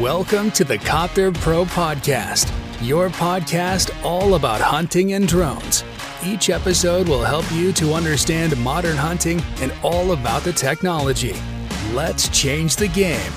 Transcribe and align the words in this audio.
Welcome 0.00 0.50
to 0.52 0.64
the 0.64 0.76
Copter 0.76 1.30
Pro 1.30 1.64
Podcast, 1.64 2.50
your 2.82 3.10
podcast 3.10 3.92
all 4.04 4.34
about 4.34 4.60
hunting 4.60 5.12
and 5.12 5.28
drones. 5.28 5.84
Each 6.26 6.50
episode 6.50 7.06
will 7.08 7.22
help 7.22 7.44
you 7.52 7.70
to 7.74 7.94
understand 7.94 8.56
modern 8.56 8.96
hunting 8.96 9.40
and 9.60 9.72
all 9.84 10.10
about 10.10 10.42
the 10.42 10.52
technology. 10.52 11.36
Let's 11.94 12.28
change 12.30 12.74
the 12.74 12.88
game. 12.88 13.32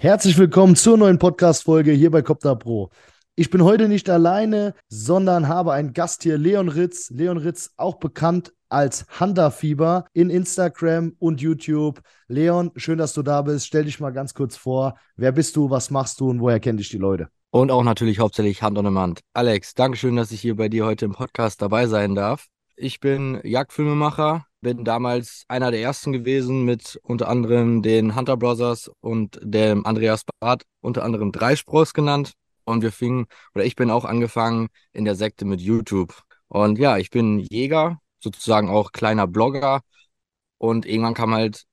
Herzlich 0.00 0.36
willkommen 0.36 0.74
zur 0.74 0.96
neuen 0.96 1.20
Podcast-Folge 1.20 1.92
hier 1.92 2.10
bei 2.10 2.22
Copter 2.22 2.56
Pro. 2.56 2.90
Ich 3.36 3.50
bin 3.50 3.62
heute 3.62 3.86
nicht 3.86 4.10
alleine, 4.10 4.74
sondern 4.88 5.46
habe 5.46 5.74
einen 5.74 5.92
Gast 5.92 6.24
hier, 6.24 6.38
Leon 6.38 6.68
Ritz. 6.68 7.08
Leon 7.10 7.36
Ritz, 7.36 7.70
auch 7.76 8.00
bekannt 8.00 8.52
als 8.70 9.06
Hunterfieber 9.18 10.06
in 10.12 10.30
Instagram 10.30 11.14
und 11.18 11.40
YouTube. 11.40 12.00
Leon, 12.28 12.70
schön, 12.76 12.98
dass 12.98 13.12
du 13.12 13.22
da 13.22 13.42
bist. 13.42 13.66
Stell 13.66 13.84
dich 13.84 14.00
mal 14.00 14.10
ganz 14.10 14.32
kurz 14.34 14.56
vor. 14.56 14.96
Wer 15.16 15.32
bist 15.32 15.56
du, 15.56 15.70
was 15.70 15.90
machst 15.90 16.20
du 16.20 16.30
und 16.30 16.40
woher 16.40 16.60
kennen 16.60 16.78
dich 16.78 16.88
die 16.88 16.98
Leute? 16.98 17.28
Und 17.50 17.70
auch 17.70 17.82
natürlich 17.82 18.20
hauptsächlich 18.20 18.62
Hand 18.62 18.78
on 18.78 18.84
Demand. 18.84 19.20
Alex, 19.34 19.74
Dankeschön, 19.74 20.16
dass 20.16 20.30
ich 20.30 20.40
hier 20.40 20.56
bei 20.56 20.68
dir 20.68 20.86
heute 20.86 21.04
im 21.04 21.12
Podcast 21.12 21.60
dabei 21.60 21.88
sein 21.88 22.14
darf. 22.14 22.46
Ich 22.76 23.00
bin 23.00 23.40
Jagdfilmemacher, 23.42 24.46
bin 24.60 24.84
damals 24.84 25.44
einer 25.48 25.70
der 25.70 25.82
ersten 25.82 26.12
gewesen 26.12 26.64
mit 26.64 26.98
unter 27.02 27.28
anderem 27.28 27.82
den 27.82 28.14
Hunter 28.14 28.36
Brothers 28.36 28.90
und 29.00 29.38
dem 29.42 29.84
Andreas 29.84 30.22
Barth, 30.38 30.62
unter 30.80 31.02
anderem 31.02 31.32
Dreispross 31.32 31.92
genannt. 31.92 32.32
Und 32.64 32.82
wir 32.82 32.92
fingen, 32.92 33.26
oder 33.54 33.64
ich 33.64 33.74
bin 33.74 33.90
auch 33.90 34.04
angefangen 34.04 34.68
in 34.92 35.04
der 35.04 35.16
Sekte 35.16 35.44
mit 35.44 35.60
YouTube. 35.60 36.22
Und 36.46 36.78
ja, 36.78 36.98
ich 36.98 37.10
bin 37.10 37.40
Jäger, 37.40 37.98
sozusagen 38.20 38.68
auch 38.68 38.92
kleiner 38.92 39.26
Blogger. 39.26 39.80
Und 40.58 40.86
irgendwann 40.86 41.14
kam 41.14 41.34
halt 41.34 41.64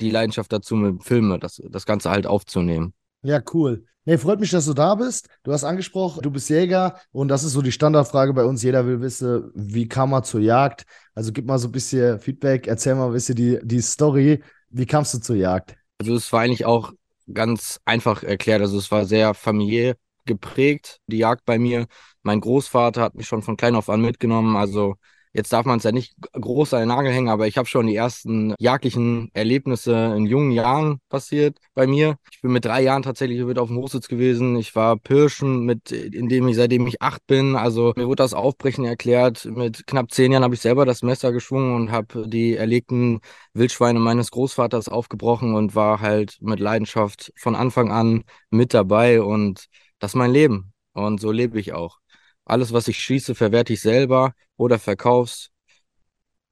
die 0.00 0.10
Leidenschaft 0.10 0.52
dazu, 0.52 0.74
mit 0.74 1.04
Filme, 1.04 1.38
das, 1.38 1.62
das 1.68 1.86
Ganze 1.86 2.10
halt 2.10 2.26
aufzunehmen. 2.26 2.94
Ja, 3.22 3.40
cool. 3.54 3.84
Nee, 4.04 4.18
freut 4.18 4.40
mich, 4.40 4.50
dass 4.50 4.66
du 4.66 4.74
da 4.74 4.96
bist. 4.96 5.28
Du 5.44 5.52
hast 5.52 5.62
angesprochen, 5.62 6.22
du 6.22 6.30
bist 6.32 6.50
Jäger 6.50 6.98
und 7.12 7.28
das 7.28 7.44
ist 7.44 7.52
so 7.52 7.62
die 7.62 7.70
Standardfrage 7.70 8.32
bei 8.32 8.44
uns. 8.44 8.62
Jeder 8.64 8.84
will 8.84 9.00
wissen, 9.00 9.52
wie 9.54 9.86
kam 9.86 10.10
man 10.10 10.24
zur 10.24 10.40
Jagd? 10.40 10.84
Also 11.14 11.30
gib 11.30 11.46
mal 11.46 11.58
so 11.58 11.68
ein 11.68 11.72
bisschen 11.72 12.18
Feedback, 12.18 12.66
erzähl 12.66 12.96
mal 12.96 13.06
ein 13.06 13.12
bisschen 13.12 13.36
die, 13.36 13.60
die 13.62 13.80
Story. 13.80 14.42
Wie 14.70 14.86
kamst 14.86 15.14
du 15.14 15.18
zur 15.18 15.36
Jagd? 15.36 15.76
Also 15.98 16.16
es 16.16 16.32
war 16.32 16.40
eigentlich 16.40 16.64
auch 16.64 16.92
ganz 17.32 17.78
einfach 17.84 18.24
erklärt. 18.24 18.60
Also 18.60 18.76
es 18.76 18.90
war 18.90 19.04
sehr 19.04 19.34
familiär 19.34 19.94
geprägt, 20.24 20.98
die 21.06 21.18
Jagd 21.18 21.44
bei 21.44 21.60
mir. 21.60 21.86
Mein 22.22 22.40
Großvater 22.40 23.02
hat 23.02 23.14
mich 23.14 23.28
schon 23.28 23.42
von 23.42 23.56
klein 23.56 23.76
auf 23.76 23.88
an 23.88 24.00
mitgenommen. 24.00 24.56
Also 24.56 24.96
Jetzt 25.34 25.50
darf 25.52 25.64
man 25.64 25.78
es 25.78 25.84
ja 25.84 25.92
nicht 25.92 26.14
groß 26.32 26.74
an 26.74 26.80
den 26.80 26.88
Nagel 26.88 27.10
hängen, 27.10 27.30
aber 27.30 27.46
ich 27.46 27.56
habe 27.56 27.66
schon 27.66 27.86
die 27.86 27.96
ersten 27.96 28.54
jagdlichen 28.58 29.30
Erlebnisse 29.32 30.14
in 30.14 30.26
jungen 30.26 30.50
Jahren 30.50 31.00
passiert 31.08 31.56
bei 31.72 31.86
mir. 31.86 32.16
Ich 32.30 32.42
bin 32.42 32.52
mit 32.52 32.66
drei 32.66 32.82
Jahren 32.82 33.02
tatsächlich 33.02 33.42
mit 33.42 33.58
auf 33.58 33.68
dem 33.68 33.78
Hochsitz 33.78 34.08
gewesen. 34.08 34.56
Ich 34.56 34.74
war 34.76 34.98
Pirschen, 34.98 35.64
mit, 35.64 35.90
indem 35.90 36.48
ich, 36.48 36.56
seitdem 36.56 36.86
ich 36.86 37.00
acht 37.00 37.26
bin. 37.26 37.56
Also 37.56 37.94
mir 37.96 38.06
wurde 38.06 38.22
das 38.22 38.34
Aufbrechen 38.34 38.84
erklärt. 38.84 39.46
Mit 39.46 39.86
knapp 39.86 40.10
zehn 40.12 40.32
Jahren 40.32 40.44
habe 40.44 40.54
ich 40.54 40.60
selber 40.60 40.84
das 40.84 41.02
Messer 41.02 41.32
geschwungen 41.32 41.76
und 41.76 41.92
habe 41.92 42.28
die 42.28 42.54
erlegten 42.56 43.20
Wildschweine 43.54 44.00
meines 44.00 44.30
Großvaters 44.32 44.90
aufgebrochen 44.90 45.54
und 45.54 45.74
war 45.74 46.00
halt 46.00 46.36
mit 46.42 46.60
Leidenschaft 46.60 47.32
von 47.38 47.54
Anfang 47.54 47.90
an 47.90 48.24
mit 48.50 48.74
dabei. 48.74 49.22
Und 49.22 49.64
das 49.98 50.10
ist 50.10 50.16
mein 50.16 50.30
Leben. 50.30 50.74
Und 50.92 51.22
so 51.22 51.30
lebe 51.32 51.58
ich 51.58 51.72
auch. 51.72 52.01
Alles, 52.44 52.72
was 52.72 52.88
ich 52.88 52.98
schieße, 52.98 53.34
verwerte 53.34 53.72
ich 53.72 53.80
selber 53.80 54.34
oder 54.56 54.78
verkauf's 54.78 55.50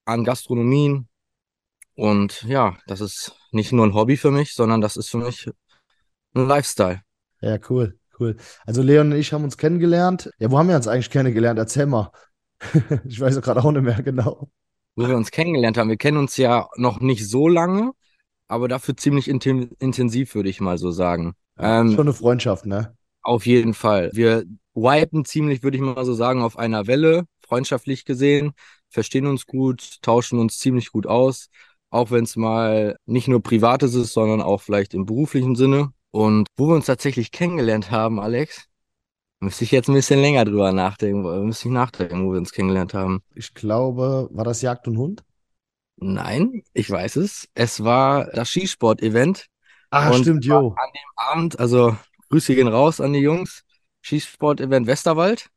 an 0.04 0.24
Gastronomien. 0.24 1.08
Und 1.94 2.42
ja, 2.44 2.76
das 2.86 3.00
ist 3.00 3.34
nicht 3.52 3.72
nur 3.72 3.86
ein 3.86 3.94
Hobby 3.94 4.16
für 4.16 4.30
mich, 4.30 4.54
sondern 4.54 4.80
das 4.80 4.96
ist 4.96 5.10
für 5.10 5.18
mich 5.18 5.50
ein 6.34 6.46
Lifestyle. 6.46 7.02
Ja, 7.40 7.58
cool, 7.68 7.98
cool. 8.18 8.36
Also 8.64 8.82
Leon 8.82 9.12
und 9.12 9.18
ich 9.18 9.32
haben 9.32 9.44
uns 9.44 9.56
kennengelernt. 9.56 10.30
Ja, 10.38 10.50
wo 10.50 10.58
haben 10.58 10.68
wir 10.68 10.76
uns 10.76 10.88
eigentlich 10.88 11.10
kennengelernt? 11.10 11.58
Erzähl 11.58 11.86
mal. 11.86 12.12
ich 13.04 13.20
weiß 13.20 13.40
gerade 13.40 13.62
auch 13.62 13.72
nicht 13.72 13.82
mehr 13.82 14.02
genau. 14.02 14.50
Wo 14.96 15.08
wir 15.08 15.16
uns 15.16 15.30
kennengelernt 15.30 15.78
haben. 15.78 15.88
Wir 15.88 15.96
kennen 15.96 16.18
uns 16.18 16.36
ja 16.36 16.68
noch 16.76 17.00
nicht 17.00 17.28
so 17.28 17.48
lange, 17.48 17.92
aber 18.48 18.68
dafür 18.68 18.96
ziemlich 18.96 19.28
intensiv, 19.28 20.34
würde 20.34 20.48
ich 20.48 20.60
mal 20.60 20.78
so 20.78 20.90
sagen. 20.90 21.34
Ähm, 21.58 21.92
Schon 21.92 22.00
eine 22.00 22.12
Freundschaft, 22.12 22.66
ne? 22.66 22.96
Auf 23.22 23.46
jeden 23.46 23.74
Fall. 23.74 24.10
Wir 24.12 24.44
wipen 24.74 25.24
ziemlich, 25.24 25.62
würde 25.62 25.76
ich 25.76 25.82
mal 25.82 26.04
so 26.04 26.14
sagen, 26.14 26.42
auf 26.42 26.58
einer 26.58 26.86
Welle, 26.86 27.24
freundschaftlich 27.46 28.04
gesehen, 28.04 28.52
verstehen 28.88 29.26
uns 29.26 29.46
gut, 29.46 30.02
tauschen 30.02 30.38
uns 30.38 30.58
ziemlich 30.58 30.90
gut 30.90 31.06
aus, 31.06 31.48
auch 31.90 32.10
wenn 32.10 32.24
es 32.24 32.36
mal 32.36 32.96
nicht 33.06 33.28
nur 33.28 33.42
privates 33.42 33.94
ist, 33.94 34.12
sondern 34.12 34.40
auch 34.40 34.62
vielleicht 34.62 34.94
im 34.94 35.06
beruflichen 35.06 35.56
Sinne. 35.56 35.92
Und 36.12 36.46
wo 36.56 36.68
wir 36.68 36.74
uns 36.74 36.86
tatsächlich 36.86 37.30
kennengelernt 37.30 37.90
haben, 37.90 38.20
Alex, 38.20 38.66
müsste 39.40 39.64
ich 39.64 39.70
jetzt 39.70 39.88
ein 39.88 39.94
bisschen 39.94 40.20
länger 40.20 40.44
drüber 40.44 40.72
nachdenken, 40.72 41.22
müsste 41.46 41.68
ich 41.68 41.74
nachdenken, 41.74 42.26
wo 42.26 42.32
wir 42.32 42.38
uns 42.38 42.52
kennengelernt 42.52 42.94
haben. 42.94 43.22
Ich 43.34 43.54
glaube, 43.54 44.28
war 44.32 44.44
das 44.44 44.62
Jagd 44.62 44.86
und 44.88 44.96
Hund? 44.98 45.24
Nein, 45.96 46.62
ich 46.72 46.90
weiß 46.90 47.16
es. 47.16 47.48
Es 47.54 47.84
war 47.84 48.26
das 48.32 48.48
Skisport-Event. 48.48 49.46
Ah, 49.90 50.12
stimmt, 50.12 50.44
jo. 50.44 50.74
An 50.76 50.90
dem 50.94 51.10
Abend, 51.16 51.58
also 51.58 51.96
Grüße 52.30 52.54
gehen 52.54 52.68
raus 52.68 53.00
an 53.00 53.12
die 53.12 53.20
Jungs. 53.20 53.64
Schießsport-Event 54.02 54.86
Westerwald. 54.86 55.50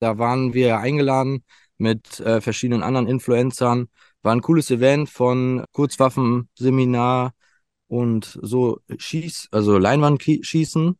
Da 0.00 0.18
waren 0.18 0.52
wir 0.52 0.78
eingeladen 0.78 1.44
mit 1.78 2.20
äh, 2.20 2.40
verschiedenen 2.40 2.82
anderen 2.82 3.06
Influencern. 3.06 3.88
War 4.22 4.32
ein 4.34 4.42
cooles 4.42 4.70
Event 4.70 5.08
von 5.08 5.64
Kurzwaffenseminar 5.72 7.32
und 7.86 8.38
so 8.42 8.80
Schieß, 8.98 9.48
also 9.52 9.78
Leinwandschießen. 9.78 10.98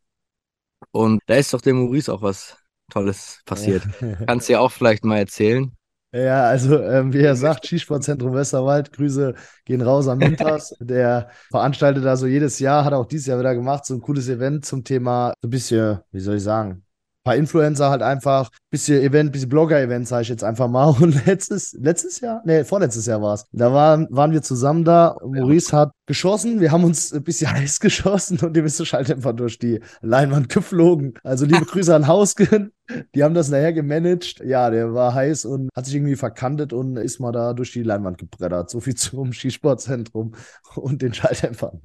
Und 0.93 1.23
da 1.27 1.35
ist 1.35 1.53
doch 1.53 1.61
dem 1.61 1.77
Maurice 1.77 2.13
auch 2.13 2.23
was 2.23 2.57
Tolles 2.91 3.41
passiert. 3.45 3.83
Kannst 4.27 4.49
du 4.49 4.55
ja 4.55 4.61
auch 4.61 4.71
vielleicht 4.71 5.05
mal 5.05 5.19
erzählen. 5.19 5.73
Ja, 6.13 6.45
also 6.49 6.81
ähm, 6.83 7.13
wie 7.13 7.21
er 7.21 7.37
sagt, 7.37 7.67
Skisportzentrum 7.67 8.33
Westerwald, 8.33 8.93
Grüße 8.93 9.35
gehen 9.65 9.83
raus 9.83 10.09
an 10.09 10.19
Mintas. 10.19 10.75
Der 10.81 11.29
veranstaltet 11.51 12.05
da 12.05 12.17
so 12.17 12.27
jedes 12.27 12.59
Jahr, 12.59 12.85
hat 12.85 12.95
auch 12.95 13.07
dieses 13.07 13.27
Jahr 13.27 13.39
wieder 13.39 13.55
gemacht, 13.55 13.85
so 13.85 13.95
ein 13.95 14.01
cooles 14.01 14.29
Event 14.29 14.65
zum 14.65 14.83
Thema, 14.85 15.35
so 15.43 15.49
ein 15.49 15.51
bisschen, 15.51 15.99
wie 16.13 16.21
soll 16.21 16.37
ich 16.37 16.43
sagen, 16.43 16.86
paar 17.27 17.35
Influencer 17.35 17.91
halt 17.91 18.03
einfach, 18.03 18.51
bisschen 18.71 19.03
Event, 19.03 19.33
bisschen 19.33 19.49
Blogger-Event, 19.49 20.07
sage 20.07 20.23
ich 20.23 20.29
jetzt 20.29 20.45
einfach 20.45 20.69
mal. 20.69 20.87
Und 21.01 21.27
letztes, 21.27 21.73
letztes 21.73 22.21
Jahr, 22.21 22.41
nee, 22.47 22.63
vorletztes 22.63 23.07
Jahr 23.07 23.21
war 23.21 23.35
es. 23.35 23.47
Da 23.51 23.73
waren, 23.73 24.07
waren 24.11 24.31
wir 24.31 24.43
zusammen 24.43 24.85
da. 24.85 25.17
Maurice 25.21 25.77
hat 25.77 25.91
geschossen. 26.07 26.61
Wir 26.61 26.71
haben 26.71 26.85
uns 26.85 27.13
ein 27.13 27.25
bisschen 27.25 27.51
heiß 27.53 27.81
geschossen 27.81 28.39
und 28.39 28.55
dem 28.55 28.65
ist 28.65 28.79
der 28.79 28.85
Schalldämpfer 28.85 29.33
durch 29.33 29.59
die 29.59 29.81
Leinwand 30.03 30.49
geflogen. 30.49 31.15
Also 31.25 31.47
liebe 31.47 31.65
Grüße 31.67 31.95
an 31.95 32.07
Hausgen. 32.07 32.71
Die 33.17 33.25
haben 33.25 33.35
das 33.35 33.49
nachher 33.49 33.73
gemanagt. 33.73 34.41
Ja, 34.45 34.71
der 34.71 34.95
war 34.95 35.13
heiß 35.13 35.47
und 35.47 35.71
hat 35.75 35.87
sich 35.87 35.97
irgendwie 35.97 36.15
verkantet 36.15 36.73
und 36.73 36.97
ist 36.97 37.19
mal 37.19 37.33
da 37.33 37.55
durch 37.55 37.73
die 37.73 37.83
Leinwand 37.83 38.19
gebreddert. 38.19 38.71
So 38.71 38.79
viel 38.79 38.95
zum 38.95 39.33
Skisportzentrum 39.33 40.37
und 40.77 41.03
den 41.03 41.13
Schalldämpfern. 41.13 41.81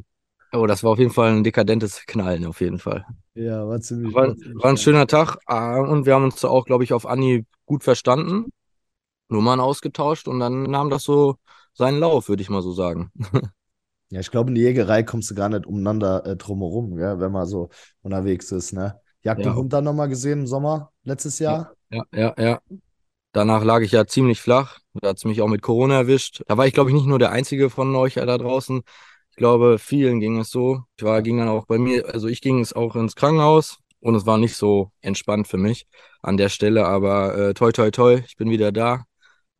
Oh, 0.53 0.67
das 0.67 0.83
war 0.83 0.91
auf 0.91 0.99
jeden 0.99 1.11
Fall 1.11 1.31
ein 1.31 1.43
dekadentes 1.43 2.05
Knallen, 2.05 2.45
auf 2.45 2.59
jeden 2.61 2.79
Fall. 2.79 3.05
Ja, 3.35 3.67
war 3.67 3.79
ziemlich. 3.79 4.13
War, 4.13 4.35
war 4.35 4.69
ein 4.69 4.77
schöner 4.77 5.07
Tag 5.07 5.37
äh, 5.47 5.79
und 5.79 6.05
wir 6.05 6.15
haben 6.15 6.25
uns 6.25 6.43
auch, 6.43 6.65
glaube 6.65 6.83
ich, 6.83 6.93
auf 6.93 7.05
Anni 7.05 7.45
gut 7.65 7.83
verstanden. 7.83 8.51
Nummern 9.29 9.61
ausgetauscht 9.61 10.27
und 10.27 10.39
dann 10.39 10.63
nahm 10.63 10.89
das 10.89 11.03
so 11.03 11.35
seinen 11.73 11.99
Lauf, 11.99 12.27
würde 12.27 12.41
ich 12.41 12.49
mal 12.49 12.61
so 12.61 12.71
sagen. 12.73 13.11
Ja, 14.11 14.19
ich 14.19 14.29
glaube, 14.29 14.49
in 14.49 14.55
die 14.55 14.61
Jägerei 14.61 15.03
kommst 15.03 15.31
du 15.31 15.35
gar 15.35 15.47
nicht 15.47 15.65
umeinander 15.65 16.25
äh, 16.25 16.35
drumherum, 16.35 16.97
gell, 16.97 17.21
wenn 17.21 17.31
man 17.31 17.47
so 17.47 17.69
unterwegs 18.01 18.51
ist, 18.51 18.73
ne? 18.73 18.99
Jagd 19.23 19.45
ja. 19.45 19.51
und 19.51 19.55
Hund 19.55 19.73
dann 19.73 19.85
nochmal 19.85 20.09
gesehen 20.09 20.41
im 20.41 20.47
Sommer 20.47 20.91
letztes 21.03 21.39
Jahr? 21.39 21.71
Ja, 21.89 22.03
ja, 22.13 22.33
ja. 22.37 22.59
Danach 23.31 23.63
lag 23.63 23.79
ich 23.79 23.93
ja 23.93 24.05
ziemlich 24.05 24.41
flach. 24.41 24.79
Da 24.95 25.09
hat 25.09 25.17
es 25.17 25.23
mich 25.23 25.41
auch 25.41 25.47
mit 25.47 25.61
Corona 25.61 25.95
erwischt. 25.95 26.43
Da 26.47 26.57
war 26.57 26.67
ich, 26.67 26.73
glaube 26.73 26.89
ich, 26.89 26.93
nicht 26.93 27.05
nur 27.05 27.19
der 27.19 27.31
Einzige 27.31 27.69
von 27.69 27.95
euch 27.95 28.15
da 28.15 28.37
draußen. 28.37 28.81
Ich 29.41 29.43
glaube, 29.43 29.79
vielen 29.79 30.19
ging 30.19 30.37
es 30.37 30.51
so. 30.51 30.83
Ich 30.97 31.03
war, 31.03 31.19
ging 31.23 31.39
dann 31.39 31.47
auch 31.47 31.65
bei 31.65 31.79
mir, 31.79 32.13
also 32.13 32.27
ich 32.27 32.41
ging 32.41 32.59
es 32.59 32.73
auch 32.73 32.95
ins 32.95 33.15
Krankenhaus 33.15 33.79
und 33.99 34.13
es 34.13 34.27
war 34.27 34.37
nicht 34.37 34.55
so 34.55 34.91
entspannt 35.01 35.47
für 35.47 35.57
mich 35.57 35.87
an 36.21 36.37
der 36.37 36.47
Stelle, 36.47 36.85
aber 36.85 37.35
äh, 37.35 37.53
toi 37.55 37.71
toi 37.71 37.89
toi, 37.89 38.21
ich 38.27 38.37
bin 38.37 38.51
wieder 38.51 38.71
da. 38.71 39.05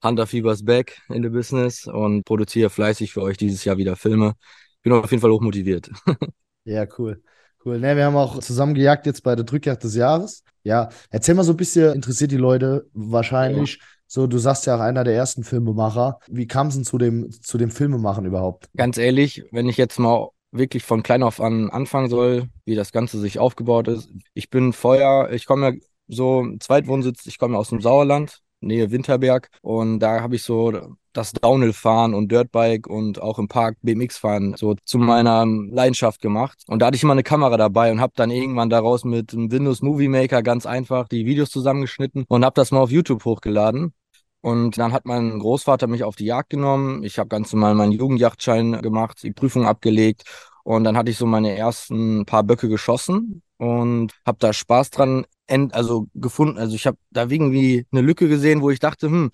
Hunter 0.03 0.27
Fevers 0.27 0.63
back 0.63 1.01
in 1.09 1.23
the 1.23 1.29
business 1.29 1.87
und 1.87 2.25
produziere 2.25 2.69
fleißig 2.69 3.11
für 3.11 3.23
euch 3.23 3.37
dieses 3.37 3.65
Jahr 3.65 3.77
wieder 3.77 3.95
Filme. 3.95 4.35
Bin 4.83 4.93
auf 4.93 5.09
jeden 5.09 5.21
Fall 5.21 5.31
hochmotiviert. 5.31 5.89
ja, 6.63 6.85
cool. 6.99 7.23
Cool. 7.65 7.79
Ne, 7.79 7.95
wir 7.95 8.05
haben 8.05 8.15
auch 8.15 8.37
zusammen 8.37 8.75
gejagt 8.75 9.07
jetzt 9.07 9.23
bei 9.23 9.35
der 9.35 9.45
Drückjagd 9.45 9.83
des 9.83 9.95
Jahres. 9.95 10.43
Ja, 10.61 10.89
erzähl 11.09 11.33
mal 11.33 11.43
so 11.43 11.53
ein 11.53 11.57
bisschen, 11.57 11.95
interessiert 11.95 12.29
die 12.29 12.37
Leute 12.37 12.87
wahrscheinlich. 12.93 13.79
Ja. 13.79 13.85
So, 14.13 14.27
du 14.27 14.39
sagst 14.39 14.65
ja 14.65 14.75
auch 14.75 14.81
einer 14.81 15.05
der 15.05 15.15
ersten 15.15 15.45
Filmemacher. 15.45 16.19
Wie 16.27 16.45
kam 16.45 16.67
es 16.67 16.73
denn 16.73 16.83
zu 16.83 16.97
dem, 16.97 17.31
zu 17.31 17.57
dem 17.57 17.71
Filmemachen 17.71 18.25
überhaupt? 18.25 18.67
Ganz 18.75 18.97
ehrlich, 18.97 19.45
wenn 19.53 19.69
ich 19.69 19.77
jetzt 19.77 19.99
mal 19.99 20.31
wirklich 20.51 20.83
von 20.83 21.01
klein 21.01 21.23
auf 21.23 21.39
an 21.39 21.69
anfangen 21.69 22.09
soll, 22.09 22.49
wie 22.65 22.75
das 22.75 22.91
Ganze 22.91 23.21
sich 23.21 23.39
aufgebaut 23.39 23.87
ist. 23.87 24.09
Ich 24.33 24.49
bin 24.49 24.73
vorher, 24.73 25.29
ich 25.31 25.45
komme 25.45 25.69
ja 25.69 25.79
so 26.09 26.45
Zweitwohnsitz, 26.59 27.25
ich 27.25 27.37
komme 27.37 27.57
aus 27.57 27.69
dem 27.69 27.79
Sauerland, 27.79 28.41
Nähe 28.59 28.91
Winterberg. 28.91 29.47
Und 29.61 29.99
da 29.99 30.19
habe 30.19 30.35
ich 30.35 30.43
so 30.43 30.97
das 31.13 31.31
Downhill-Fahren 31.31 32.13
und 32.13 32.33
Dirtbike 32.33 32.87
und 32.87 33.21
auch 33.21 33.39
im 33.39 33.47
Park 33.47 33.77
BMX-Fahren 33.81 34.55
so 34.57 34.75
zu 34.83 34.97
meiner 34.97 35.45
Leidenschaft 35.45 36.19
gemacht. 36.19 36.63
Und 36.67 36.81
da 36.81 36.87
hatte 36.87 36.97
ich 36.97 37.03
immer 37.03 37.13
eine 37.13 37.23
Kamera 37.23 37.55
dabei 37.55 37.93
und 37.93 38.01
habe 38.01 38.11
dann 38.17 38.29
irgendwann 38.29 38.69
daraus 38.69 39.05
mit 39.05 39.33
einem 39.33 39.51
Windows 39.51 39.81
Movie 39.81 40.09
Maker 40.09 40.43
ganz 40.43 40.65
einfach 40.65 41.07
die 41.07 41.25
Videos 41.25 41.49
zusammengeschnitten 41.49 42.25
und 42.27 42.43
habe 42.43 42.55
das 42.55 42.71
mal 42.71 42.81
auf 42.81 42.91
YouTube 42.91 43.23
hochgeladen. 43.23 43.93
Und 44.41 44.77
dann 44.77 44.91
hat 44.91 45.05
mein 45.05 45.37
Großvater 45.37 45.87
mich 45.87 46.03
auf 46.03 46.15
die 46.15 46.25
Jagd 46.25 46.49
genommen. 46.49 47.03
Ich 47.03 47.19
habe 47.19 47.29
ganz 47.29 47.53
normal 47.53 47.75
meinen 47.75 47.91
Jugendjachtschein 47.91 48.81
gemacht, 48.81 49.21
die 49.23 49.31
Prüfung 49.31 49.67
abgelegt 49.67 50.23
und 50.63 50.83
dann 50.83 50.97
hatte 50.97 51.11
ich 51.11 51.17
so 51.17 51.25
meine 51.25 51.55
ersten 51.55 52.25
paar 52.25 52.43
Böcke 52.43 52.69
geschossen 52.69 53.41
und 53.57 54.13
habe 54.25 54.37
da 54.39 54.53
Spaß 54.53 54.89
dran 54.91 55.25
also 55.71 56.07
gefunden. 56.13 56.57
Also 56.57 56.75
ich 56.75 56.87
habe 56.87 56.97
da 57.09 57.23
irgendwie 57.23 57.85
eine 57.91 58.01
Lücke 58.01 58.29
gesehen, 58.29 58.61
wo 58.61 58.69
ich 58.69 58.79
dachte, 58.79 59.07
hm, 59.07 59.31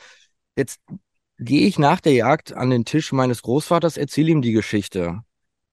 jetzt 0.56 0.80
gehe 1.38 1.68
ich 1.68 1.78
nach 1.78 2.02
der 2.02 2.14
Jagd 2.14 2.54
an 2.54 2.72
den 2.72 2.86
Tisch 2.86 3.12
meines 3.12 3.44
Großvaters, 3.44 3.98
erzähle 3.98 4.32
ihm 4.32 4.42
die 4.42 4.52
Geschichte. 4.52 5.22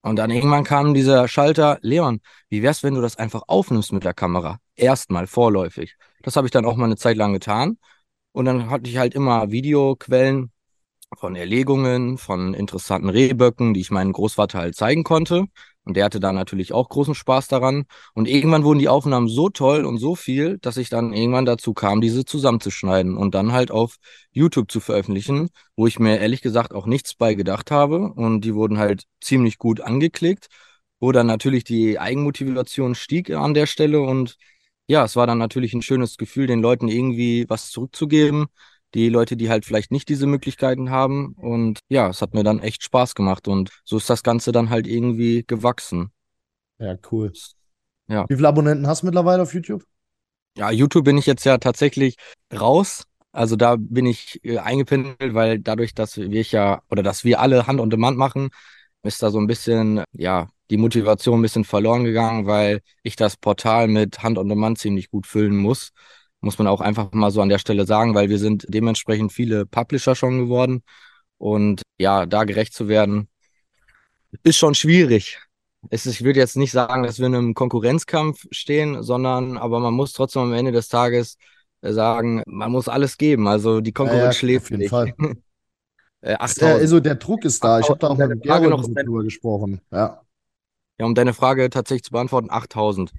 Und 0.02 0.16
dann 0.16 0.30
irgendwann 0.30 0.64
kam 0.64 0.92
dieser 0.92 1.28
Schalter, 1.28 1.78
Leon, 1.80 2.20
wie 2.50 2.62
wär's, 2.62 2.82
wenn 2.82 2.94
du 2.94 3.00
das 3.00 3.16
einfach 3.16 3.44
aufnimmst 3.46 3.90
mit 3.92 4.04
der 4.04 4.12
Kamera? 4.12 4.58
Erstmal, 4.76 5.26
vorläufig. 5.26 5.96
Das 6.22 6.36
habe 6.36 6.46
ich 6.46 6.50
dann 6.50 6.66
auch 6.66 6.76
mal 6.76 6.84
eine 6.84 6.96
Zeit 6.96 7.16
lang 7.16 7.32
getan. 7.32 7.78
Und 8.34 8.46
dann 8.46 8.68
hatte 8.68 8.90
ich 8.90 8.98
halt 8.98 9.14
immer 9.14 9.52
Videoquellen 9.52 10.50
von 11.16 11.36
Erlegungen, 11.36 12.18
von 12.18 12.52
interessanten 12.52 13.08
Rehböcken, 13.08 13.74
die 13.74 13.80
ich 13.80 13.92
meinem 13.92 14.12
Großvater 14.12 14.58
halt 14.58 14.74
zeigen 14.74 15.04
konnte. 15.04 15.46
Und 15.84 15.96
der 15.96 16.04
hatte 16.04 16.18
da 16.18 16.32
natürlich 16.32 16.72
auch 16.72 16.88
großen 16.88 17.14
Spaß 17.14 17.46
daran. 17.46 17.84
Und 18.12 18.26
irgendwann 18.26 18.64
wurden 18.64 18.80
die 18.80 18.88
Aufnahmen 18.88 19.28
so 19.28 19.50
toll 19.50 19.84
und 19.84 19.98
so 19.98 20.16
viel, 20.16 20.58
dass 20.58 20.78
ich 20.78 20.88
dann 20.88 21.12
irgendwann 21.12 21.44
dazu 21.44 21.74
kam, 21.74 22.00
diese 22.00 22.24
zusammenzuschneiden 22.24 23.16
und 23.16 23.36
dann 23.36 23.52
halt 23.52 23.70
auf 23.70 23.98
YouTube 24.32 24.68
zu 24.68 24.80
veröffentlichen, 24.80 25.50
wo 25.76 25.86
ich 25.86 26.00
mir 26.00 26.18
ehrlich 26.18 26.42
gesagt 26.42 26.74
auch 26.74 26.86
nichts 26.86 27.14
bei 27.14 27.34
gedacht 27.34 27.70
habe. 27.70 28.12
Und 28.14 28.40
die 28.40 28.56
wurden 28.56 28.78
halt 28.78 29.04
ziemlich 29.20 29.58
gut 29.58 29.80
angeklickt, 29.80 30.48
wo 30.98 31.12
dann 31.12 31.28
natürlich 31.28 31.62
die 31.62 32.00
Eigenmotivation 32.00 32.96
stieg 32.96 33.30
an 33.30 33.54
der 33.54 33.66
Stelle. 33.66 34.00
Und 34.00 34.38
ja, 34.86 35.04
es 35.04 35.16
war 35.16 35.26
dann 35.26 35.38
natürlich 35.38 35.74
ein 35.74 35.82
schönes 35.82 36.16
Gefühl, 36.16 36.46
den 36.46 36.60
Leuten 36.60 36.88
irgendwie 36.88 37.46
was 37.48 37.70
zurückzugeben 37.70 38.46
die 38.94 39.08
Leute, 39.08 39.36
die 39.36 39.50
halt 39.50 39.64
vielleicht 39.64 39.90
nicht 39.90 40.08
diese 40.08 40.26
Möglichkeiten 40.26 40.90
haben. 40.90 41.34
Und 41.36 41.80
ja, 41.88 42.08
es 42.08 42.22
hat 42.22 42.32
mir 42.32 42.44
dann 42.44 42.60
echt 42.60 42.84
Spaß 42.84 43.14
gemacht 43.14 43.48
und 43.48 43.70
so 43.84 43.96
ist 43.96 44.08
das 44.08 44.22
Ganze 44.22 44.52
dann 44.52 44.70
halt 44.70 44.86
irgendwie 44.86 45.44
gewachsen. 45.46 46.12
Ja, 46.78 46.96
cool. 47.10 47.32
Ja. 48.08 48.26
Wie 48.28 48.36
viele 48.36 48.48
Abonnenten 48.48 48.86
hast 48.86 49.02
du 49.02 49.06
mittlerweile 49.06 49.42
auf 49.42 49.52
YouTube? 49.52 49.84
Ja, 50.56 50.70
YouTube 50.70 51.04
bin 51.04 51.18
ich 51.18 51.26
jetzt 51.26 51.44
ja 51.44 51.58
tatsächlich 51.58 52.16
raus. 52.52 53.04
Also 53.32 53.56
da 53.56 53.76
bin 53.76 54.06
ich 54.06 54.40
äh, 54.44 54.58
eingependelt, 54.58 55.34
weil 55.34 55.58
dadurch, 55.58 55.94
dass 55.94 56.16
wir 56.16 56.42
ja 56.42 56.82
oder 56.88 57.02
dass 57.02 57.24
wir 57.24 57.40
alle 57.40 57.66
Hand 57.66 57.80
on 57.80 57.90
Demand 57.90 58.16
machen, 58.16 58.50
ist 59.04 59.22
da 59.22 59.30
so 59.30 59.38
ein 59.38 59.46
bisschen, 59.46 60.02
ja, 60.12 60.48
die 60.70 60.76
Motivation 60.76 61.38
ein 61.40 61.42
bisschen 61.42 61.64
verloren 61.64 62.04
gegangen, 62.04 62.46
weil 62.46 62.80
ich 63.02 63.16
das 63.16 63.36
Portal 63.36 63.88
mit 63.88 64.22
Hand 64.22 64.38
on 64.38 64.48
Demand 64.48 64.78
ziemlich 64.78 65.10
gut 65.10 65.26
füllen 65.26 65.56
muss 65.56 65.92
muss 66.44 66.58
man 66.58 66.68
auch 66.68 66.80
einfach 66.80 67.10
mal 67.12 67.30
so 67.30 67.40
an 67.40 67.48
der 67.48 67.58
Stelle 67.58 67.86
sagen, 67.86 68.14
weil 68.14 68.28
wir 68.28 68.38
sind 68.38 68.66
dementsprechend 68.68 69.32
viele 69.32 69.66
Publisher 69.66 70.14
schon 70.14 70.38
geworden. 70.38 70.82
Und 71.38 71.82
ja, 71.98 72.26
da 72.26 72.44
gerecht 72.44 72.74
zu 72.74 72.86
werden, 72.86 73.28
ist 74.42 74.58
schon 74.58 74.74
schwierig. 74.74 75.40
Es 75.90 76.06
ist, 76.06 76.14
ich 76.14 76.24
würde 76.24 76.40
jetzt 76.40 76.56
nicht 76.56 76.72
sagen, 76.72 77.02
dass 77.02 77.18
wir 77.18 77.26
in 77.26 77.34
einem 77.34 77.54
Konkurrenzkampf 77.54 78.46
stehen, 78.50 79.02
sondern 79.02 79.58
aber 79.58 79.80
man 79.80 79.94
muss 79.94 80.12
trotzdem 80.12 80.42
am 80.42 80.52
Ende 80.52 80.72
des 80.72 80.88
Tages 80.88 81.36
sagen, 81.82 82.42
man 82.46 82.70
muss 82.70 82.88
alles 82.88 83.18
geben. 83.18 83.48
Also 83.48 83.80
die 83.80 83.92
Konkurrenz 83.92 84.22
ja, 84.22 84.26
ja, 84.26 84.32
schläft 84.32 84.66
auf 84.66 84.70
jeden 84.70 84.80
nicht. 84.82 84.90
Fall. 84.90 85.14
äh, 86.24 86.36
der, 86.58 86.74
also 86.76 87.00
der 87.00 87.16
Druck 87.16 87.44
ist 87.44 87.62
da. 87.62 87.80
Ich 87.80 87.88
habe 87.88 87.98
da 87.98 88.08
auch 88.08 88.16
mit 88.16 88.42
Gerald 88.42 88.70
noch 88.70 88.82
drüber 88.82 89.22
gesprochen. 89.22 89.80
Ja. 89.92 90.22
Ja, 90.98 91.06
um 91.06 91.14
deine 91.14 91.34
Frage 91.34 91.68
tatsächlich 91.70 92.04
zu 92.04 92.12
beantworten, 92.12 92.50
8000. 92.50 93.12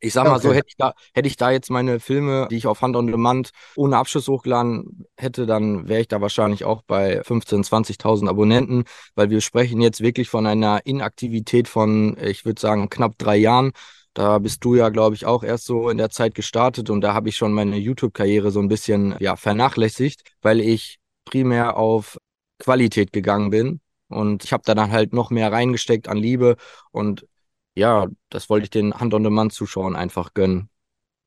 Ich 0.00 0.14
sag 0.14 0.24
mal 0.24 0.36
okay. 0.36 0.48
so, 0.48 0.52
hätte 0.52 0.66
ich, 0.66 0.76
da, 0.76 0.94
hätte 1.14 1.28
ich 1.28 1.36
da 1.36 1.52
jetzt 1.52 1.70
meine 1.70 2.00
Filme, 2.00 2.48
die 2.50 2.56
ich 2.56 2.66
auf 2.66 2.82
Hand 2.82 2.96
on 2.96 3.06
Demand 3.06 3.50
ohne 3.76 3.96
Abschluss 3.96 4.26
hochgeladen 4.26 5.06
hätte, 5.16 5.46
dann 5.46 5.88
wäre 5.88 6.00
ich 6.00 6.08
da 6.08 6.20
wahrscheinlich 6.20 6.64
auch 6.64 6.82
bei 6.82 7.20
15.000, 7.20 8.00
20.000 8.00 8.28
Abonnenten, 8.28 8.84
weil 9.14 9.30
wir 9.30 9.40
sprechen 9.40 9.80
jetzt 9.80 10.00
wirklich 10.00 10.28
von 10.28 10.44
einer 10.46 10.84
Inaktivität 10.84 11.68
von, 11.68 12.16
ich 12.20 12.44
würde 12.44 12.60
sagen, 12.60 12.90
knapp 12.90 13.16
drei 13.18 13.36
Jahren. 13.36 13.72
Da 14.14 14.40
bist 14.40 14.64
du 14.64 14.74
ja, 14.74 14.88
glaube 14.88 15.14
ich, 15.14 15.24
auch 15.24 15.44
erst 15.44 15.66
so 15.66 15.88
in 15.88 15.98
der 15.98 16.10
Zeit 16.10 16.34
gestartet 16.34 16.90
und 16.90 17.00
da 17.02 17.14
habe 17.14 17.28
ich 17.28 17.36
schon 17.36 17.52
meine 17.52 17.76
YouTube-Karriere 17.76 18.50
so 18.50 18.58
ein 18.58 18.68
bisschen 18.68 19.14
ja, 19.20 19.36
vernachlässigt, 19.36 20.22
weil 20.42 20.60
ich 20.60 20.98
primär 21.24 21.76
auf 21.76 22.18
Qualität 22.62 23.12
gegangen 23.12 23.50
bin. 23.50 23.80
Und 24.08 24.44
ich 24.44 24.52
habe 24.52 24.62
da 24.64 24.74
dann 24.74 24.92
halt 24.92 25.12
noch 25.12 25.30
mehr 25.30 25.50
reingesteckt 25.50 26.08
an 26.08 26.18
Liebe 26.18 26.56
und 26.90 27.26
ja, 27.74 28.06
das 28.28 28.50
wollte 28.50 28.64
ich 28.64 28.70
den 28.70 28.92
Hand-on-Demand-Zuschauern 28.92 29.96
einfach 29.96 30.34
gönnen. 30.34 30.68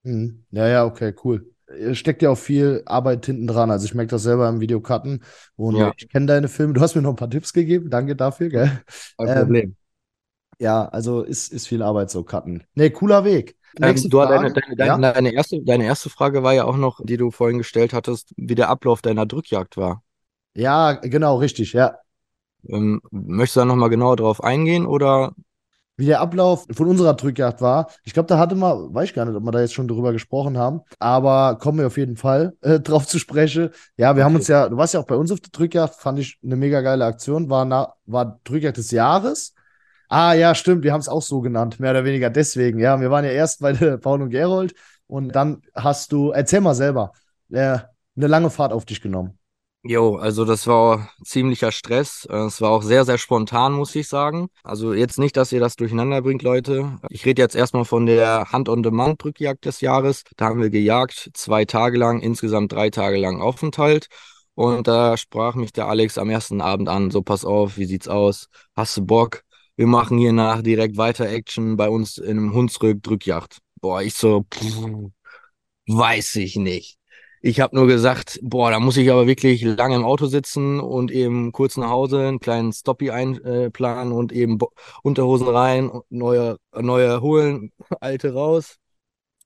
Mhm. 0.03 0.45
Ja, 0.51 0.67
ja, 0.67 0.85
okay, 0.85 1.13
cool. 1.23 1.51
Steckt 1.93 2.21
ja 2.21 2.29
auch 2.29 2.37
viel 2.37 2.83
Arbeit 2.85 3.25
hinten 3.25 3.47
dran. 3.47 3.71
Also 3.71 3.85
ich 3.85 3.95
merke 3.95 4.11
das 4.11 4.21
selber 4.21 4.47
im 4.47 4.59
Video 4.59 4.79
cutten 4.79 5.23
und 5.55 5.77
ja. 5.77 5.91
ich 5.97 6.07
kenne 6.09 6.27
deine 6.27 6.47
Filme. 6.47 6.73
Du 6.73 6.81
hast 6.81 6.95
mir 6.95 7.01
noch 7.01 7.09
ein 7.09 7.15
paar 7.15 7.29
Tipps 7.29 7.53
gegeben. 7.53 7.89
Danke 7.89 8.15
dafür, 8.15 8.49
gell? 8.49 8.81
Kein 9.17 9.27
ähm, 9.27 9.37
Problem. 9.39 9.75
Ja, 10.59 10.87
also 10.87 11.23
ist, 11.23 11.51
ist 11.51 11.67
viel 11.67 11.81
Arbeit 11.81 12.11
so 12.11 12.23
cutten. 12.23 12.63
Nee, 12.75 12.91
cooler 12.91 13.25
Weg. 13.25 13.57
Ähm, 13.81 13.95
du, 13.95 14.19
deine, 14.19 14.53
deine, 14.53 14.75
ja? 14.77 14.97
deine, 14.97 15.33
erste, 15.33 15.61
deine 15.63 15.85
erste 15.85 16.09
Frage 16.09 16.43
war 16.43 16.53
ja 16.53 16.65
auch 16.65 16.77
noch, 16.77 17.01
die 17.03 17.17
du 17.17 17.31
vorhin 17.31 17.57
gestellt 17.57 17.91
hattest, 17.93 18.33
wie 18.37 18.55
der 18.55 18.69
Ablauf 18.69 19.01
deiner 19.01 19.25
Drückjagd 19.25 19.75
war. 19.75 20.03
Ja, 20.55 20.93
genau, 20.93 21.37
richtig, 21.37 21.73
ja. 21.73 21.97
Ähm, 22.67 23.01
möchtest 23.11 23.57
du 23.57 23.59
da 23.59 23.65
nochmal 23.65 23.89
genauer 23.89 24.15
drauf 24.15 24.43
eingehen 24.43 24.85
oder 24.85 25.33
wie 25.97 26.07
der 26.07 26.19
Ablauf 26.19 26.65
von 26.71 26.87
unserer 26.87 27.13
Drückjagd 27.13 27.61
war. 27.61 27.89
Ich 28.03 28.13
glaube, 28.13 28.27
da 28.27 28.37
hatte 28.37 28.55
man, 28.55 28.93
weiß 28.93 29.05
ich 29.09 29.13
gar 29.13 29.25
nicht, 29.25 29.35
ob 29.35 29.43
wir 29.43 29.51
da 29.51 29.61
jetzt 29.61 29.73
schon 29.73 29.87
drüber 29.87 30.11
gesprochen 30.11 30.57
haben, 30.57 30.81
aber 30.99 31.57
kommen 31.57 31.79
wir 31.79 31.87
auf 31.87 31.97
jeden 31.97 32.17
Fall 32.17 32.53
äh, 32.61 32.79
drauf 32.81 33.07
zu 33.07 33.19
sprechen. 33.19 33.69
Ja, 33.97 34.15
wir 34.15 34.21
okay. 34.21 34.23
haben 34.23 34.35
uns 34.35 34.47
ja, 34.47 34.67
du 34.67 34.77
warst 34.77 34.93
ja 34.93 34.99
auch 34.99 35.05
bei 35.05 35.15
uns 35.15 35.31
auf 35.31 35.39
der 35.39 35.51
Drückjagd, 35.51 35.95
fand 35.95 36.19
ich 36.19 36.37
eine 36.43 36.55
mega 36.55 36.81
geile 36.81 37.05
Aktion, 37.05 37.49
war, 37.49 37.65
na, 37.65 37.93
war 38.05 38.39
Drückjagd 38.43 38.77
des 38.77 38.91
Jahres. 38.91 39.53
Ah, 40.09 40.33
ja, 40.33 40.53
stimmt, 40.53 40.83
wir 40.83 40.93
haben 40.93 41.01
es 41.01 41.09
auch 41.09 41.21
so 41.21 41.41
genannt, 41.41 41.79
mehr 41.79 41.91
oder 41.91 42.05
weniger 42.05 42.29
deswegen. 42.29 42.79
Ja, 42.79 42.99
wir 42.99 43.09
waren 43.09 43.25
ja 43.25 43.31
erst 43.31 43.61
bei 43.61 43.73
Paul 43.97 44.21
und 44.21 44.29
Gerold 44.29 44.73
und 45.07 45.35
dann 45.35 45.61
hast 45.73 46.11
du, 46.11 46.31
erzähl 46.31 46.61
mal 46.61 46.75
selber, 46.75 47.13
äh, 47.51 47.79
eine 48.17 48.27
lange 48.27 48.49
Fahrt 48.49 48.73
auf 48.73 48.85
dich 48.85 49.01
genommen. 49.01 49.37
Jo, 49.87 50.15
also 50.15 50.45
das 50.45 50.65
war 50.65 51.11
ziemlicher 51.23 51.71
Stress. 51.71 52.25
Äh, 52.31 52.37
es 52.47 52.59
war 52.59 52.71
auch 52.71 52.81
sehr, 52.81 53.05
sehr 53.05 53.19
spontan, 53.19 53.73
muss 53.73 53.93
ich 53.93 54.07
sagen. 54.07 54.47
Also 54.63 54.95
jetzt 54.95 55.19
nicht, 55.19 55.37
dass 55.37 55.51
ihr 55.51 55.59
das 55.59 55.75
durcheinander 55.75 56.23
bringt, 56.23 56.41
Leute. 56.41 56.99
Ich 57.09 57.23
rede 57.23 57.43
jetzt 57.43 57.55
erstmal 57.55 57.85
von 57.85 58.07
der 58.07 58.51
Hand-on-Demand-Drückjagd 58.51 59.63
des 59.63 59.81
Jahres. 59.81 60.23
Da 60.37 60.45
haben 60.45 60.59
wir 60.59 60.71
gejagt, 60.71 61.29
zwei 61.35 61.65
Tage 61.65 61.99
lang, 61.99 62.19
insgesamt 62.21 62.71
drei 62.71 62.89
Tage 62.89 63.17
lang 63.17 63.41
Aufenthalt. 63.41 64.07
Und 64.55 64.87
da 64.87 65.17
sprach 65.17 65.53
mich 65.53 65.71
der 65.71 65.87
Alex 65.87 66.17
am 66.17 66.31
ersten 66.31 66.61
Abend 66.61 66.89
an, 66.89 67.11
so 67.11 67.21
pass 67.21 67.45
auf, 67.45 67.77
wie 67.77 67.85
sieht's 67.85 68.07
aus? 68.07 68.47
Hast 68.75 68.97
du 68.97 69.05
Bock? 69.05 69.43
Wir 69.75 69.85
machen 69.85 70.17
hier 70.17 70.33
nach 70.33 70.63
direkt 70.63 70.97
weiter 70.97 71.29
Action 71.29 71.77
bei 71.77 71.89
uns 71.89 72.17
in 72.17 72.39
einem 72.39 72.53
Hunsrück 72.55 73.03
Drückjagd. 73.03 73.59
Boah, 73.81 74.01
ich 74.01 74.15
so, 74.15 74.45
pff, 74.51 75.11
weiß 75.87 76.37
ich 76.37 76.55
nicht. 76.55 76.97
Ich 77.47 77.59
habe 77.59 77.75
nur 77.75 77.85
gesagt, 77.85 78.39
boah, 78.41 78.71
da 78.71 78.79
muss 78.79 78.97
ich 78.97 79.11
aber 79.11 79.27
wirklich 79.27 79.61
lange 79.61 79.93
im 79.97 80.03
Auto 80.03 80.25
sitzen 80.25 80.79
und 80.79 81.11
eben 81.11 81.51
kurz 81.51 81.77
nach 81.77 81.91
Hause 81.91 82.27
einen 82.27 82.39
kleinen 82.39 82.73
Stoppie 82.73 83.11
einplanen 83.11 84.13
und 84.13 84.31
eben 84.31 84.57
Unterhosen 85.03 85.47
rein, 85.47 85.91
neue, 86.09 86.57
neue 86.73 87.21
holen, 87.21 87.71
alte 87.99 88.33
raus. 88.33 88.77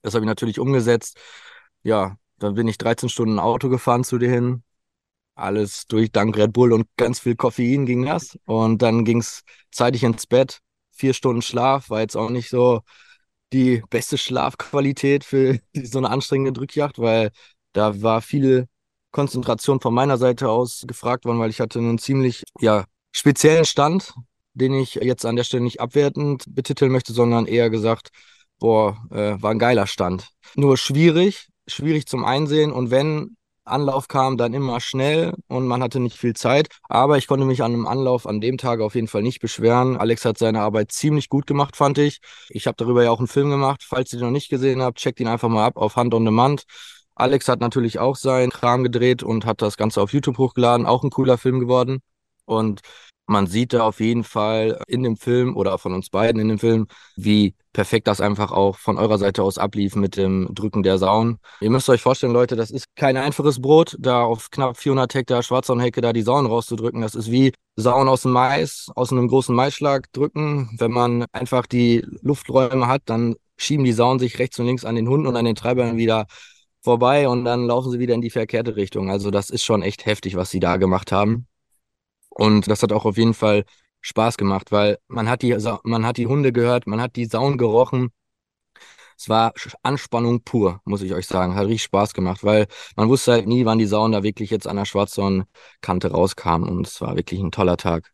Das 0.01 0.13
habe 0.13 0.23
ich 0.23 0.29
natürlich 0.29 0.59
umgesetzt. 0.59 1.17
Ja, 1.83 2.15
dann 2.37 2.53
bin 2.55 2.69
ich 2.69 2.77
13 2.77 3.09
Stunden 3.09 3.37
Auto 3.37 3.67
gefahren 3.67 4.05
zu 4.05 4.17
dir 4.17 4.29
hin. 4.29 4.63
Alles 5.35 5.85
durch 5.85 6.09
dank 6.09 6.37
Red 6.37 6.53
Bull 6.53 6.71
und 6.71 6.87
ganz 6.95 7.19
viel 7.19 7.35
Koffein 7.35 7.85
ging 7.85 8.05
das. 8.05 8.39
Und 8.45 8.81
dann 8.81 9.03
ging 9.03 9.19
es 9.19 9.43
zeitig 9.71 10.03
ins 10.05 10.25
Bett. 10.25 10.61
Vier 10.93 11.13
Stunden 11.13 11.41
Schlaf 11.41 11.89
war 11.89 11.99
jetzt 11.99 12.15
auch 12.15 12.29
nicht 12.29 12.49
so 12.49 12.79
die 13.51 13.83
beste 13.89 14.17
Schlafqualität 14.17 15.25
für 15.25 15.59
so 15.83 15.97
eine 15.97 16.09
anstrengende 16.09 16.53
Drückjagd, 16.53 16.99
weil 16.99 17.31
da 17.73 18.01
war 18.01 18.21
viel 18.21 18.67
Konzentration 19.11 19.81
von 19.81 19.93
meiner 19.93 20.17
Seite 20.17 20.49
aus 20.49 20.83
gefragt 20.88 21.25
worden, 21.25 21.39
weil 21.39 21.49
ich 21.49 21.59
hatte 21.59 21.79
einen 21.79 21.97
ziemlich 21.97 22.43
ja, 22.59 22.85
speziellen 23.11 23.65
Stand, 23.65 24.13
den 24.53 24.73
ich 24.73 24.95
jetzt 24.95 25.25
an 25.25 25.35
der 25.35 25.43
Stelle 25.43 25.63
nicht 25.63 25.81
abwertend 25.81 26.43
betiteln 26.47 26.91
möchte, 26.91 27.13
sondern 27.13 27.45
eher 27.45 27.69
gesagt, 27.69 28.09
boah, 28.59 28.97
äh, 29.11 29.41
war 29.41 29.51
ein 29.51 29.59
geiler 29.59 29.88
Stand. 29.88 30.29
Nur 30.55 30.77
schwierig, 30.77 31.47
schwierig 31.67 32.05
zum 32.07 32.25
Einsehen 32.25 32.71
und 32.71 32.91
wenn 32.91 33.35
Anlauf 33.69 34.07
kam, 34.07 34.38
dann 34.38 34.53
immer 34.53 34.79
schnell 34.79 35.33
und 35.47 35.67
man 35.67 35.83
hatte 35.83 35.99
nicht 35.99 36.17
viel 36.17 36.33
Zeit. 36.35 36.69
Aber 36.88 37.17
ich 37.17 37.27
konnte 37.27 37.45
mich 37.45 37.61
an 37.61 37.73
einem 37.73 37.88
Anlauf 37.88 38.25
an 38.25 38.41
dem 38.41 38.57
Tag 38.57 38.81
auf 38.81 38.95
jeden 38.95 39.07
Fall 39.07 39.21
nicht 39.21 39.39
beschweren. 39.39 39.95
Alex 39.95 40.25
hat 40.25 40.38
seine 40.38 40.61
Arbeit 40.61 40.91
ziemlich 40.91 41.29
gut 41.29 41.45
gemacht, 41.45 41.75
fand 41.75 41.97
ich. 41.99 42.19
Ich 42.49 42.67
habe 42.67 42.75
darüber 42.77 43.03
ja 43.03 43.11
auch 43.11 43.19
einen 43.19 43.27
Film 43.27 43.49
gemacht. 43.49 43.83
Falls 43.88 44.11
ihr 44.11 44.19
den 44.19 44.25
noch 44.25 44.31
nicht 44.31 44.49
gesehen 44.49 44.81
habt, 44.81 44.97
checkt 44.97 45.19
ihn 45.19 45.27
einfach 45.27 45.49
mal 45.49 45.65
ab 45.65 45.77
auf 45.77 45.95
Hand 45.95 46.13
on 46.13 46.25
Demand 46.25 46.63
Alex 47.19 47.47
hat 47.47 47.59
natürlich 47.59 47.99
auch 47.99 48.15
seinen 48.15 48.49
Kram 48.51 48.83
gedreht 48.83 49.23
und 49.23 49.45
hat 49.45 49.61
das 49.61 49.77
Ganze 49.77 50.01
auf 50.01 50.13
YouTube 50.13 50.38
hochgeladen. 50.38 50.85
Auch 50.85 51.03
ein 51.03 51.09
cooler 51.09 51.38
Film 51.38 51.59
geworden. 51.59 51.99
Und 52.45 52.81
man 53.27 53.45
sieht 53.45 53.73
da 53.73 53.83
auf 53.83 53.99
jeden 53.99 54.23
Fall 54.23 54.81
in 54.88 55.03
dem 55.03 55.15
Film 55.15 55.55
oder 55.55 55.77
von 55.77 55.93
uns 55.93 56.09
beiden 56.09 56.41
in 56.41 56.47
dem 56.47 56.57
Film, 56.57 56.88
wie 57.15 57.53
perfekt 57.73 58.07
das 58.07 58.21
einfach 58.21 58.51
auch 58.51 58.77
von 58.77 58.97
eurer 58.97 59.19
Seite 59.19 59.43
aus 59.43 59.59
ablief 59.59 59.95
mit 59.95 60.17
dem 60.17 60.49
Drücken 60.51 60.81
der 60.81 60.97
Sauen. 60.97 61.38
Ihr 61.61 61.69
müsst 61.69 61.89
euch 61.89 62.01
vorstellen, 62.01 62.33
Leute, 62.33 62.55
das 62.55 62.71
ist 62.71 62.85
kein 62.95 63.17
einfaches 63.17 63.61
Brot, 63.61 63.95
da 63.99 64.23
auf 64.23 64.49
knapp 64.49 64.77
400 64.77 65.13
Hektar 65.13 65.43
Schwarzzaunhecke 65.43 66.01
da 66.01 66.11
die 66.11 66.23
Sauen 66.23 66.47
rauszudrücken. 66.47 67.01
Das 67.01 67.13
ist 67.13 67.29
wie 67.29 67.53
Sauen 67.75 68.07
aus 68.07 68.23
dem 68.23 68.31
Mais, 68.31 68.88
aus 68.95 69.11
einem 69.11 69.27
großen 69.27 69.55
Maisschlag 69.55 70.11
drücken. 70.11 70.71
Wenn 70.79 70.91
man 70.91 71.25
einfach 71.31 71.67
die 71.67 72.03
Lufträume 72.21 72.88
hat, 72.88 73.03
dann 73.05 73.35
schieben 73.57 73.85
die 73.85 73.93
Sauen 73.93 74.17
sich 74.17 74.39
rechts 74.39 74.57
und 74.57 74.65
links 74.65 74.85
an 74.85 74.95
den 74.95 75.07
Hunden 75.07 75.27
und 75.27 75.35
an 75.35 75.45
den 75.45 75.55
Treibern 75.55 75.97
wieder 75.97 76.25
vorbei 76.81 77.27
und 77.27 77.45
dann 77.45 77.65
laufen 77.65 77.91
sie 77.91 78.00
wieder 78.00 78.15
in 78.15 78.21
die 78.21 78.29
verkehrte 78.29 78.75
Richtung. 78.75 79.09
Also 79.09 79.31
das 79.31 79.50
ist 79.50 79.63
schon 79.63 79.81
echt 79.81 80.05
heftig, 80.05 80.36
was 80.36 80.50
sie 80.50 80.59
da 80.59 80.77
gemacht 80.77 81.12
haben. 81.12 81.48
Und 82.29 82.67
das 82.69 82.83
hat 82.83 82.91
auch 82.91 83.05
auf 83.05 83.17
jeden 83.17 83.33
Fall 83.33 83.65
Spaß 84.01 84.38
gemacht, 84.38 84.71
weil 84.71 84.98
man 85.07 85.27
hat 85.29 85.41
die, 85.41 85.57
man 85.83 86.05
hat 86.05 86.17
die 86.17 86.27
Hunde 86.27 86.53
gehört, 86.53 86.88
man 86.88 87.01
hat 87.01 87.15
die 87.15 87.25
Sauen 87.25 87.57
gerochen. 87.57 88.12
Es 89.17 89.27
war 89.27 89.51
Anspannung 89.83 90.43
pur, 90.43 90.79
muss 90.86 91.01
ich 91.01 91.13
euch 91.13 91.27
sagen. 91.27 91.55
Hat 91.55 91.65
richtig 91.65 91.83
Spaß 91.83 92.13
gemacht, 92.13 92.45
weil 92.45 92.67
man 92.95 93.09
wusste 93.09 93.33
halt 93.33 93.48
nie, 93.48 93.65
wann 93.65 93.77
die 93.77 93.86
Sauen 93.86 94.13
da 94.13 94.24
wirklich 94.24 94.50
jetzt 94.50 94.65
an 94.65 94.77
der 94.77 94.86
Schwarzsaunkante 94.86 96.12
rauskamen. 96.12 96.69
Und 96.69 96.88
es 96.88 97.01
war 97.01 97.17
wirklich 97.17 97.41
ein 97.41 97.51
toller 97.51 97.75
Tag. 97.75 98.13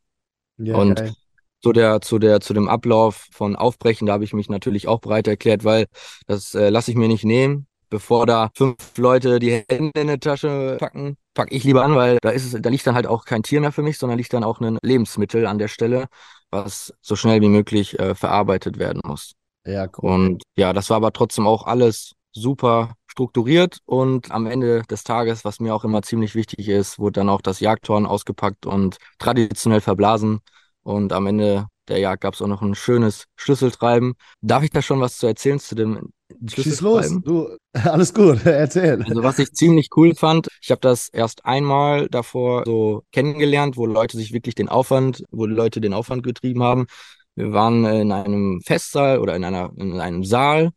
Ja, 0.57 0.75
und 0.75 0.95
geil. 0.95 1.13
zu 1.61 1.73
der, 1.73 2.01
zu 2.01 2.17
der, 2.17 2.39
zu 2.41 2.55
dem 2.55 2.67
Ablauf 2.67 3.27
von 3.31 3.55
Aufbrechen, 3.55 4.07
da 4.07 4.13
habe 4.13 4.23
ich 4.23 4.33
mich 4.33 4.49
natürlich 4.49 4.87
auch 4.87 4.99
bereit 4.99 5.27
erklärt, 5.27 5.63
weil 5.63 5.85
das 6.25 6.55
äh, 6.55 6.69
lasse 6.69 6.89
ich 6.89 6.97
mir 6.97 7.07
nicht 7.07 7.23
nehmen 7.23 7.67
bevor 7.89 8.25
da 8.25 8.49
fünf 8.55 8.75
Leute 8.97 9.39
die 9.39 9.63
Hände 9.69 9.99
in 9.99 10.07
die 10.07 10.19
Tasche 10.19 10.77
packen, 10.79 11.17
packe 11.33 11.53
ich 11.53 11.63
lieber 11.63 11.83
an, 11.83 11.95
weil 11.95 12.17
da 12.21 12.29
ist 12.29 12.45
es, 12.53 12.61
da 12.61 12.69
liegt 12.69 12.85
dann 12.87 12.95
halt 12.95 13.07
auch 13.07 13.25
kein 13.25 13.43
Tier 13.43 13.61
mehr 13.61 13.71
für 13.71 13.81
mich, 13.83 13.97
sondern 13.97 14.17
liegt 14.17 14.33
dann 14.33 14.43
auch 14.43 14.59
ein 14.59 14.77
Lebensmittel 14.81 15.45
an 15.45 15.57
der 15.57 15.67
Stelle, 15.67 16.07
was 16.51 16.93
so 17.01 17.15
schnell 17.15 17.41
wie 17.41 17.49
möglich 17.49 17.99
äh, 17.99 18.15
verarbeitet 18.15 18.79
werden 18.79 19.01
muss. 19.03 19.33
Ja, 19.65 19.87
cool. 19.97 20.11
Und 20.11 20.43
ja, 20.55 20.73
das 20.73 20.89
war 20.89 20.97
aber 20.97 21.11
trotzdem 21.11 21.47
auch 21.47 21.65
alles 21.65 22.13
super 22.31 22.93
strukturiert 23.07 23.79
und 23.85 24.31
am 24.31 24.45
Ende 24.45 24.83
des 24.83 25.03
Tages, 25.03 25.45
was 25.45 25.59
mir 25.59 25.73
auch 25.73 25.85
immer 25.85 26.01
ziemlich 26.01 26.35
wichtig 26.35 26.67
ist, 26.67 26.99
wurde 26.99 27.21
dann 27.21 27.29
auch 27.29 27.41
das 27.41 27.61
Jagdhorn 27.61 28.05
ausgepackt 28.05 28.65
und 28.65 28.97
traditionell 29.19 29.81
verblasen. 29.81 30.39
Und 30.83 31.13
am 31.13 31.25
Ende 31.25 31.67
der 31.87 31.99
Jagd 31.99 32.21
gab 32.21 32.33
es 32.33 32.41
auch 32.41 32.47
noch 32.47 32.61
ein 32.61 32.75
schönes 32.75 33.25
Schlüsseltreiben. 33.37 34.15
Darf 34.41 34.63
ich 34.63 34.69
da 34.69 34.81
schon 34.81 34.99
was 35.01 35.17
zu 35.17 35.27
erzählen 35.27 35.59
zu 35.59 35.75
dem 35.75 36.11
Schieß 36.47 36.81
los, 36.81 37.19
du, 37.23 37.49
alles 37.73 38.13
gut, 38.13 38.39
erzähl. 38.45 39.03
Also 39.03 39.23
was 39.23 39.39
ich 39.39 39.51
ziemlich 39.53 39.89
cool 39.95 40.15
fand, 40.15 40.47
ich 40.61 40.71
habe 40.71 40.81
das 40.81 41.09
erst 41.09 41.45
einmal 41.45 42.07
davor 42.09 42.63
so 42.65 43.03
kennengelernt, 43.11 43.77
wo 43.77 43.85
Leute 43.85 44.17
sich 44.17 44.33
wirklich 44.33 44.55
den 44.55 44.69
Aufwand, 44.69 45.23
wo 45.29 45.45
Leute 45.45 45.81
den 45.81 45.93
Aufwand 45.93 46.23
getrieben 46.23 46.63
haben. 46.63 46.87
Wir 47.35 47.51
waren 47.51 47.85
in 47.85 48.11
einem 48.11 48.61
Festsaal 48.65 49.19
oder 49.19 49.35
in 49.35 49.43
einer 49.43 49.71
in 49.77 49.99
einem 49.99 50.23
Saal 50.23 50.71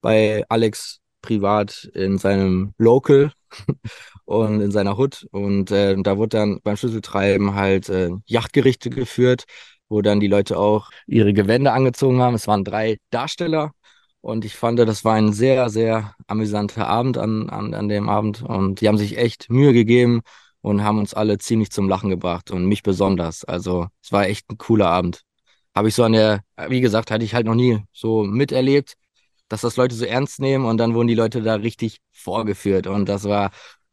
bei 0.00 0.44
Alex 0.48 1.00
privat 1.22 1.90
in 1.94 2.18
seinem 2.18 2.74
Local 2.78 3.32
und 4.24 4.60
in 4.60 4.70
seiner 4.70 4.96
Hut 4.96 5.26
und 5.30 5.70
äh, 5.70 5.96
da 6.02 6.16
wurde 6.18 6.38
dann 6.38 6.60
beim 6.62 6.76
Schlüsseltreiben 6.76 7.54
halt 7.54 7.88
äh, 7.88 8.10
Yachtgerichte 8.26 8.90
geführt, 8.90 9.44
wo 9.88 10.02
dann 10.02 10.20
die 10.20 10.28
Leute 10.28 10.58
auch 10.58 10.90
ihre 11.06 11.32
Gewände 11.32 11.72
angezogen 11.72 12.20
haben. 12.20 12.34
Es 12.34 12.46
waren 12.48 12.64
drei 12.64 12.98
Darsteller 13.10 13.72
und 14.20 14.44
ich 14.44 14.54
fand, 14.54 14.78
das 14.78 15.04
war 15.04 15.14
ein 15.14 15.32
sehr, 15.32 15.70
sehr 15.70 16.14
amüsanter 16.26 16.86
Abend 16.88 17.18
an, 17.18 17.48
an, 17.50 17.74
an 17.74 17.88
dem 17.88 18.08
Abend. 18.08 18.42
Und 18.42 18.80
die 18.80 18.88
haben 18.88 18.98
sich 18.98 19.16
echt 19.16 19.48
Mühe 19.50 19.72
gegeben 19.72 20.22
und 20.60 20.82
haben 20.82 20.98
uns 20.98 21.14
alle 21.14 21.38
ziemlich 21.38 21.70
zum 21.70 21.88
Lachen 21.88 22.10
gebracht 22.10 22.50
und 22.50 22.66
mich 22.66 22.82
besonders. 22.82 23.44
Also 23.44 23.86
es 24.02 24.12
war 24.12 24.26
echt 24.26 24.50
ein 24.50 24.58
cooler 24.58 24.88
Abend. 24.90 25.22
Habe 25.74 25.88
ich 25.88 25.94
so 25.94 26.02
an 26.02 26.12
der, 26.12 26.40
wie 26.68 26.80
gesagt, 26.80 27.10
hatte 27.10 27.24
ich 27.24 27.34
halt 27.34 27.46
noch 27.46 27.54
nie 27.54 27.80
so 27.92 28.24
miterlebt, 28.24 28.94
dass 29.48 29.62
das 29.62 29.76
Leute 29.76 29.94
so 29.94 30.04
ernst 30.04 30.40
nehmen 30.40 30.66
und 30.66 30.78
dann 30.78 30.94
wurden 30.94 31.08
die 31.08 31.14
Leute 31.14 31.42
da 31.42 31.54
richtig 31.54 31.98
vorgeführt. 32.12 32.86
Und 32.86 33.08
das 33.08 33.24
war 33.24 33.50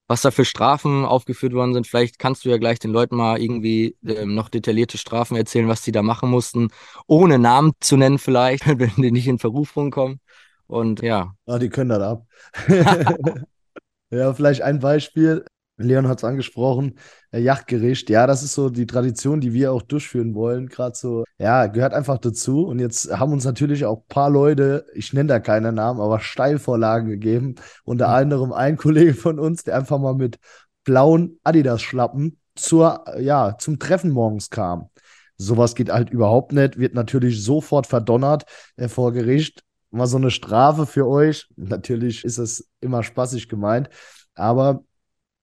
was 0.07 0.21
da 0.21 0.31
für 0.31 0.45
Strafen 0.45 1.05
aufgeführt 1.05 1.53
worden 1.53 1.73
sind. 1.73 1.87
Vielleicht 1.87 2.19
kannst 2.19 2.45
du 2.45 2.49
ja 2.49 2.57
gleich 2.57 2.79
den 2.79 2.91
Leuten 2.91 3.15
mal 3.15 3.41
irgendwie 3.41 3.95
ähm, 4.05 4.35
noch 4.35 4.49
detaillierte 4.49 4.97
Strafen 4.97 5.35
erzählen, 5.35 5.67
was 5.67 5.81
die 5.81 5.91
da 5.91 6.03
machen 6.03 6.29
mussten, 6.29 6.69
ohne 7.07 7.39
Namen 7.39 7.73
zu 7.79 7.97
nennen 7.97 8.19
vielleicht, 8.19 8.67
wenn 8.79 8.91
die 8.97 9.11
nicht 9.11 9.27
in 9.27 9.39
Verrufung 9.39 9.91
kommen. 9.91 10.19
Und 10.67 11.01
ja. 11.01 11.33
Ah, 11.45 11.59
die 11.59 11.69
können 11.69 11.89
das 11.89 12.01
ab. 12.01 12.25
ja, 14.09 14.33
vielleicht 14.33 14.61
ein 14.61 14.79
Beispiel. 14.79 15.45
Leon 15.77 16.07
hat 16.07 16.19
es 16.19 16.23
angesprochen, 16.23 16.97
äh, 17.31 17.39
Yachtgericht. 17.39 18.09
Ja, 18.09 18.27
das 18.27 18.43
ist 18.43 18.53
so 18.53 18.69
die 18.69 18.85
Tradition, 18.85 19.41
die 19.41 19.53
wir 19.53 19.73
auch 19.73 19.81
durchführen 19.81 20.33
wollen. 20.33 20.67
Gerade 20.67 20.95
so, 20.95 21.25
ja, 21.37 21.67
gehört 21.67 21.93
einfach 21.93 22.17
dazu. 22.17 22.65
Und 22.65 22.79
jetzt 22.79 23.11
haben 23.11 23.33
uns 23.33 23.43
natürlich 23.45 23.85
auch 23.85 23.99
ein 23.99 24.07
paar 24.07 24.29
Leute, 24.29 24.85
ich 24.93 25.13
nenne 25.13 25.27
da 25.27 25.39
keine 25.39 25.71
Namen, 25.71 25.99
aber 25.99 26.19
Steilvorlagen 26.19 27.09
gegeben. 27.09 27.55
Unter 27.83 28.07
mhm. 28.07 28.13
anderem 28.13 28.53
ein 28.53 28.77
Kollege 28.77 29.13
von 29.13 29.39
uns, 29.39 29.63
der 29.63 29.75
einfach 29.75 29.99
mal 29.99 30.15
mit 30.15 30.39
blauen 30.85 31.39
Adidas-Schlappen 31.43 32.39
zur, 32.55 33.03
ja, 33.19 33.57
zum 33.57 33.79
Treffen 33.79 34.11
morgens 34.11 34.49
kam. 34.49 34.89
Sowas 35.37 35.75
geht 35.75 35.91
halt 35.91 36.09
überhaupt 36.09 36.53
nicht, 36.53 36.77
wird 36.77 36.93
natürlich 36.93 37.43
sofort 37.43 37.87
verdonnert 37.87 38.45
äh, 38.77 38.87
vor 38.87 39.11
Gericht. 39.11 39.63
Mal 39.91 40.07
so 40.07 40.17
eine 40.17 40.31
Strafe 40.31 40.85
für 40.85 41.07
euch. 41.07 41.49
Natürlich 41.57 42.23
ist 42.23 42.37
es 42.37 42.69
immer 42.79 43.03
spaßig 43.03 43.49
gemeint, 43.49 43.89
aber 44.35 44.83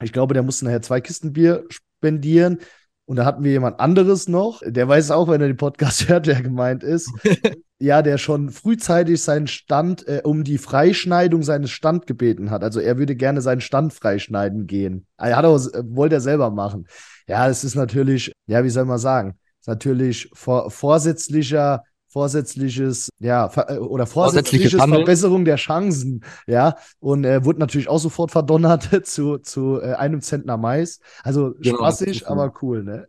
ich 0.02 0.12
glaube, 0.12 0.34
der 0.34 0.42
musste 0.42 0.64
nachher 0.64 0.82
zwei 0.82 1.00
Kisten 1.00 1.32
Bier 1.32 1.64
spendieren. 1.68 2.58
Und 3.04 3.16
da 3.16 3.24
hatten 3.24 3.42
wir 3.42 3.50
jemand 3.50 3.80
anderes 3.80 4.28
noch, 4.28 4.62
der 4.64 4.88
weiß 4.88 5.10
auch, 5.10 5.28
wenn 5.28 5.40
er 5.40 5.48
den 5.48 5.56
Podcast 5.56 6.08
hört, 6.08 6.26
wer 6.26 6.40
gemeint 6.40 6.82
ist. 6.82 7.10
ja, 7.78 8.00
der 8.00 8.16
schon 8.16 8.50
frühzeitig 8.50 9.20
seinen 9.22 9.48
Stand 9.48 10.06
äh, 10.06 10.22
um 10.24 10.44
die 10.44 10.58
Freischneidung 10.58 11.42
seines 11.42 11.70
Stand 11.70 12.06
gebeten 12.06 12.50
hat. 12.50 12.62
Also 12.62 12.80
er 12.80 12.98
würde 12.98 13.16
gerne 13.16 13.40
seinen 13.40 13.60
Stand 13.60 13.92
freischneiden 13.92 14.66
gehen. 14.66 15.06
Er 15.18 15.36
hat 15.36 15.44
auch, 15.44 15.60
wollte 15.82 16.16
er 16.16 16.20
selber 16.20 16.50
machen. 16.50 16.86
Ja, 17.26 17.48
es 17.48 17.64
ist 17.64 17.74
natürlich, 17.74 18.32
ja, 18.46 18.62
wie 18.62 18.70
soll 18.70 18.84
man 18.84 18.98
sagen, 18.98 19.36
ist 19.60 19.68
natürlich 19.68 20.30
vor, 20.32 20.70
vorsätzlicher 20.70 21.82
vorsätzliches, 22.12 23.08
ja, 23.18 23.50
äh, 23.68 23.78
oder 23.78 24.06
vorsätzliches 24.06 24.72
Verbesserung 24.72 25.44
der 25.44 25.56
Chancen, 25.56 26.24
ja, 26.46 26.76
und 27.00 27.24
äh, 27.24 27.44
wurde 27.44 27.58
natürlich 27.58 27.88
auch 27.88 27.98
sofort 27.98 28.30
verdonnert 28.30 28.88
zu, 29.06 29.38
zu 29.38 29.80
äh, 29.80 29.94
einem 29.94 30.20
Zentner 30.20 30.58
Mais. 30.58 31.00
Also 31.22 31.54
genau, 31.58 31.78
spaßig, 31.78 32.28
aber 32.28 32.52
cool, 32.60 32.84
ne? 32.84 33.08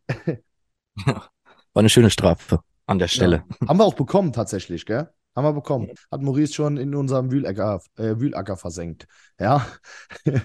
War 1.05 1.29
eine 1.73 1.89
schöne 1.89 2.09
Strafe 2.09 2.59
an 2.85 2.99
der 2.99 3.07
Stelle. 3.07 3.43
Ja. 3.61 3.67
Haben 3.67 3.79
wir 3.79 3.85
auch 3.85 3.95
bekommen 3.95 4.31
tatsächlich, 4.31 4.85
gell? 4.85 5.09
Haben 5.35 5.45
wir 5.45 5.53
bekommen. 5.53 5.89
Hat 6.11 6.21
Maurice 6.21 6.53
schon 6.53 6.77
in 6.77 6.93
unserem 6.93 7.31
Wühlacker, 7.31 7.81
äh, 7.97 8.19
Wühlacker 8.19 8.55
versenkt. 8.55 9.07
Ja. 9.39 9.65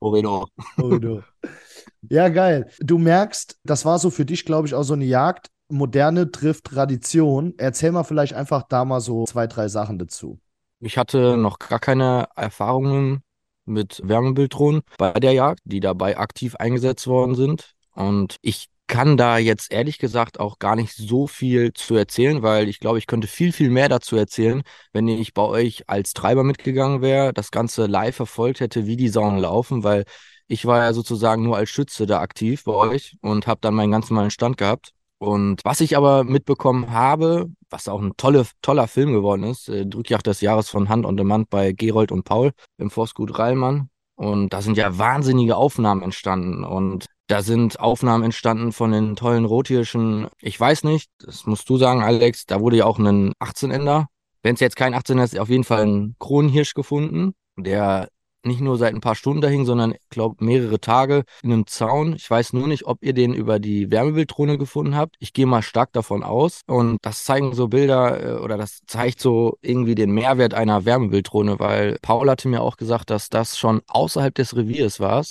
Orido. 0.00 0.46
Orido. 0.76 1.22
Ja, 2.02 2.28
geil. 2.28 2.70
Du 2.78 2.98
merkst, 2.98 3.58
das 3.64 3.86
war 3.86 3.98
so 3.98 4.10
für 4.10 4.26
dich, 4.26 4.44
glaube 4.44 4.68
ich, 4.68 4.74
auch 4.74 4.82
so 4.82 4.92
eine 4.92 5.06
Jagd, 5.06 5.48
Moderne 5.68 6.30
trifft 6.30 6.64
Tradition. 6.64 7.54
Erzähl 7.58 7.92
mal 7.92 8.04
vielleicht 8.04 8.34
einfach 8.34 8.62
da 8.68 8.84
mal 8.84 9.00
so 9.00 9.24
zwei, 9.24 9.46
drei 9.46 9.68
Sachen 9.68 9.98
dazu. 9.98 10.40
Ich 10.80 10.96
hatte 10.96 11.36
noch 11.36 11.58
gar 11.58 11.80
keine 11.80 12.28
Erfahrungen 12.36 13.22
mit 13.64 14.00
Wärmebilddrohnen 14.04 14.82
bei 14.96 15.12
der 15.12 15.32
Jagd, 15.32 15.60
die 15.64 15.80
dabei 15.80 16.16
aktiv 16.16 16.56
eingesetzt 16.56 17.06
worden 17.06 17.34
sind. 17.34 17.72
Und 17.94 18.36
ich 18.42 18.68
kann 18.86 19.16
da 19.18 19.36
jetzt 19.36 19.70
ehrlich 19.70 19.98
gesagt 19.98 20.40
auch 20.40 20.58
gar 20.58 20.74
nicht 20.74 20.94
so 20.94 21.26
viel 21.26 21.72
zu 21.74 21.94
erzählen, 21.94 22.42
weil 22.42 22.68
ich 22.68 22.80
glaube, 22.80 22.98
ich 22.98 23.06
könnte 23.06 23.28
viel, 23.28 23.52
viel 23.52 23.68
mehr 23.70 23.88
dazu 23.90 24.16
erzählen, 24.16 24.62
wenn 24.92 25.06
ich 25.08 25.34
bei 25.34 25.42
euch 25.42 25.88
als 25.88 26.14
Treiber 26.14 26.42
mitgegangen 26.42 27.02
wäre, 27.02 27.34
das 27.34 27.50
Ganze 27.50 27.86
live 27.86 28.16
verfolgt 28.16 28.60
hätte, 28.60 28.86
wie 28.86 28.96
die 28.96 29.08
Saunen 29.08 29.40
laufen, 29.40 29.84
weil 29.84 30.04
ich 30.46 30.64
war 30.64 30.78
ja 30.78 30.92
sozusagen 30.94 31.42
nur 31.42 31.56
als 31.58 31.68
Schütze 31.68 32.06
da 32.06 32.20
aktiv 32.20 32.64
bei 32.64 32.72
euch 32.72 33.16
und 33.20 33.46
habe 33.46 33.60
dann 33.60 33.74
meinen 33.74 33.92
ganz 33.92 34.08
normalen 34.08 34.30
Stand 34.30 34.56
gehabt. 34.56 34.92
Und 35.18 35.60
was 35.64 35.80
ich 35.80 35.96
aber 35.96 36.22
mitbekommen 36.24 36.90
habe, 36.90 37.46
was 37.70 37.88
auch 37.88 38.00
ein 38.00 38.16
tolle, 38.16 38.46
toller 38.62 38.86
Film 38.86 39.12
geworden 39.12 39.42
ist, 39.42 39.68
äh, 39.68 39.84
Drückjagd 39.84 40.26
des 40.26 40.40
Jahres 40.40 40.68
von 40.70 40.88
Hand 40.88 41.04
und 41.04 41.16
Demand 41.16 41.50
bei 41.50 41.72
Gerold 41.72 42.12
und 42.12 42.24
Paul 42.24 42.52
im 42.78 42.90
Forstgut 42.90 43.38
Reilmann. 43.38 43.90
Und 44.14 44.52
da 44.52 44.62
sind 44.62 44.76
ja 44.76 44.98
wahnsinnige 44.98 45.56
Aufnahmen 45.56 46.02
entstanden. 46.02 46.64
Und 46.64 47.06
da 47.28 47.42
sind 47.42 47.78
Aufnahmen 47.78 48.24
entstanden 48.24 48.72
von 48.72 48.90
den 48.90 49.16
tollen 49.16 49.44
Rothirschen. 49.44 50.28
Ich 50.40 50.58
weiß 50.58 50.84
nicht, 50.84 51.10
das 51.18 51.46
musst 51.46 51.68
du 51.68 51.76
sagen, 51.76 52.02
Alex, 52.02 52.46
da 52.46 52.60
wurde 52.60 52.78
ja 52.78 52.84
auch 52.86 52.98
ein 52.98 53.32
18-Ender. 53.40 54.06
Wenn 54.42 54.54
es 54.54 54.60
jetzt 54.60 54.76
kein 54.76 54.94
18 54.94 55.18
er 55.18 55.24
ist, 55.24 55.38
auf 55.38 55.48
jeden 55.48 55.64
Fall 55.64 55.84
ein 55.84 56.16
Kronenhirsch 56.18 56.74
gefunden, 56.74 57.34
der 57.56 58.08
nicht 58.44 58.60
nur 58.60 58.78
seit 58.78 58.94
ein 58.94 59.00
paar 59.00 59.14
Stunden 59.14 59.40
da 59.40 59.48
hing, 59.48 59.64
sondern 59.64 59.92
ich 59.92 60.08
glaube 60.10 60.44
mehrere 60.44 60.80
Tage 60.80 61.24
in 61.42 61.52
einem 61.52 61.66
Zaun. 61.66 62.14
Ich 62.14 62.30
weiß 62.30 62.52
nur 62.52 62.66
nicht, 62.66 62.86
ob 62.86 63.02
ihr 63.02 63.12
den 63.12 63.34
über 63.34 63.58
die 63.58 63.90
Wärmebilddrohne 63.90 64.58
gefunden 64.58 64.96
habt. 64.96 65.16
Ich 65.18 65.32
gehe 65.32 65.46
mal 65.46 65.62
stark 65.62 65.92
davon 65.92 66.22
aus. 66.22 66.62
Und 66.66 66.98
das 67.02 67.24
zeigen 67.24 67.54
so 67.54 67.68
Bilder 67.68 68.38
äh, 68.38 68.40
oder 68.40 68.56
das 68.56 68.80
zeigt 68.86 69.20
so 69.20 69.58
irgendwie 69.60 69.94
den 69.94 70.12
Mehrwert 70.12 70.54
einer 70.54 70.84
Wärmebilddrohne, 70.84 71.58
weil 71.58 71.98
Paul 72.02 72.30
hatte 72.30 72.48
mir 72.48 72.62
auch 72.62 72.76
gesagt, 72.76 73.10
dass 73.10 73.28
das 73.28 73.58
schon 73.58 73.82
außerhalb 73.86 74.34
des 74.34 74.56
Reviers 74.56 75.00
war 75.00 75.24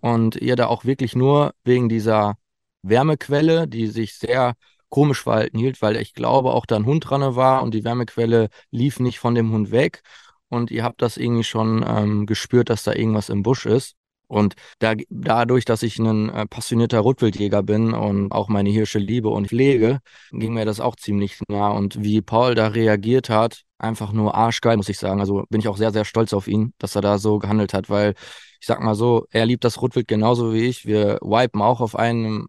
und 0.00 0.36
ihr 0.36 0.56
da 0.56 0.66
auch 0.66 0.84
wirklich 0.84 1.16
nur 1.16 1.54
wegen 1.64 1.88
dieser 1.88 2.36
Wärmequelle, 2.82 3.66
die 3.66 3.88
sich 3.88 4.14
sehr 4.14 4.54
komisch 4.88 5.22
verhalten 5.22 5.58
hielt, 5.58 5.82
weil 5.82 5.96
ich 5.96 6.14
glaube 6.14 6.52
auch 6.52 6.66
da 6.66 6.76
ein 6.76 6.86
Hund 6.86 7.08
dran 7.08 7.36
war 7.36 7.62
und 7.62 7.74
die 7.74 7.84
Wärmequelle 7.84 8.48
lief 8.70 9.00
nicht 9.00 9.18
von 9.18 9.34
dem 9.34 9.52
Hund 9.52 9.70
weg 9.70 10.02
und 10.48 10.70
ihr 10.70 10.84
habt 10.84 11.02
das 11.02 11.16
irgendwie 11.16 11.44
schon 11.44 11.84
ähm, 11.86 12.26
gespürt, 12.26 12.70
dass 12.70 12.82
da 12.84 12.92
irgendwas 12.92 13.28
im 13.28 13.42
Busch 13.42 13.66
ist. 13.66 13.94
Und 14.28 14.56
da, 14.78 14.92
dadurch, 15.08 15.64
dass 15.64 15.82
ich 15.82 15.98
ein 15.98 16.28
äh, 16.28 16.46
passionierter 16.46 17.00
Rotwildjäger 17.00 17.62
bin 17.62 17.94
und 17.94 18.30
auch 18.30 18.48
meine 18.48 18.68
Hirsche 18.68 18.98
liebe 18.98 19.30
und 19.30 19.48
pflege, 19.48 20.00
ging 20.32 20.52
mir 20.52 20.66
das 20.66 20.80
auch 20.80 20.96
ziemlich 20.96 21.40
nah. 21.48 21.70
Und 21.70 22.02
wie 22.02 22.20
Paul 22.20 22.54
da 22.54 22.68
reagiert 22.68 23.30
hat, 23.30 23.62
einfach 23.78 24.12
nur 24.12 24.34
arschgeil, 24.34 24.76
muss 24.76 24.90
ich 24.90 24.98
sagen. 24.98 25.20
Also 25.20 25.44
bin 25.48 25.60
ich 25.60 25.68
auch 25.68 25.78
sehr, 25.78 25.92
sehr 25.92 26.04
stolz 26.04 26.34
auf 26.34 26.46
ihn, 26.46 26.74
dass 26.78 26.94
er 26.94 27.00
da 27.00 27.18
so 27.18 27.38
gehandelt 27.38 27.72
hat, 27.72 27.88
weil 27.88 28.14
ich 28.60 28.66
sag 28.66 28.80
mal 28.80 28.94
so, 28.94 29.26
er 29.30 29.46
liebt 29.46 29.64
das 29.64 29.80
Rotwild 29.80 30.08
genauso 30.08 30.52
wie 30.52 30.66
ich. 30.66 30.84
Wir 30.84 31.18
wipen 31.22 31.62
auch 31.62 31.80
auf 31.80 31.96
einem, 31.96 32.48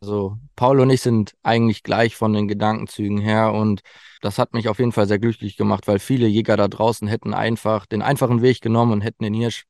also 0.00 0.36
Paul 0.56 0.80
und 0.80 0.90
ich 0.90 1.00
sind 1.00 1.34
eigentlich 1.42 1.82
gleich 1.82 2.16
von 2.16 2.32
den 2.32 2.48
Gedankenzügen 2.48 3.18
her 3.18 3.52
und 3.52 3.80
das 4.20 4.38
hat 4.38 4.54
mich 4.54 4.68
auf 4.68 4.78
jeden 4.78 4.92
Fall 4.92 5.08
sehr 5.08 5.18
glücklich 5.18 5.56
gemacht, 5.56 5.88
weil 5.88 5.98
viele 5.98 6.26
Jäger 6.28 6.56
da 6.56 6.68
draußen 6.68 7.08
hätten 7.08 7.34
einfach 7.34 7.86
den 7.86 8.02
einfachen 8.02 8.42
Weg 8.42 8.60
genommen 8.60 8.92
und 8.92 9.00
hätten 9.00 9.24
den 9.24 9.34
Hirsch 9.34 9.64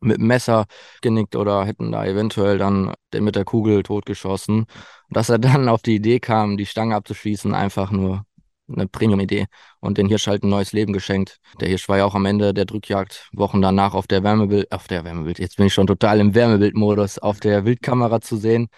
mit 0.00 0.18
dem 0.18 0.26
Messer 0.26 0.66
genickt 1.00 1.36
oder 1.36 1.64
hätten 1.64 1.92
da 1.92 2.04
eventuell 2.04 2.58
dann 2.58 2.92
mit 3.14 3.36
der 3.36 3.44
Kugel 3.44 3.82
totgeschossen. 3.82 4.66
Dass 5.10 5.28
er 5.28 5.38
dann 5.38 5.68
auf 5.68 5.82
die 5.82 5.96
Idee 5.96 6.20
kam, 6.20 6.56
die 6.56 6.66
Stange 6.66 6.96
abzuschießen, 6.96 7.54
einfach 7.54 7.90
nur 7.90 8.24
eine 8.68 8.86
Premium-Idee 8.88 9.46
und 9.80 9.98
den 9.98 10.08
Hirsch 10.08 10.26
halt 10.26 10.42
ein 10.42 10.48
neues 10.48 10.72
Leben 10.72 10.92
geschenkt. 10.92 11.38
Der 11.60 11.68
Hirsch 11.68 11.88
war 11.88 11.98
ja 11.98 12.04
auch 12.04 12.14
am 12.14 12.26
Ende 12.26 12.54
der 12.54 12.64
Drückjagd 12.64 13.28
Wochen 13.32 13.60
danach 13.60 13.94
auf 13.94 14.06
der 14.06 14.22
Wärmebild, 14.22 14.72
auf 14.72 14.88
der 14.88 15.04
Wärmebild, 15.04 15.38
jetzt 15.38 15.56
bin 15.56 15.66
ich 15.66 15.74
schon 15.74 15.86
total 15.86 16.20
im 16.20 16.34
Wärmebildmodus, 16.34 17.18
auf 17.18 17.40
der 17.40 17.64
Wildkamera 17.64 18.20
zu 18.20 18.36
sehen. 18.36 18.68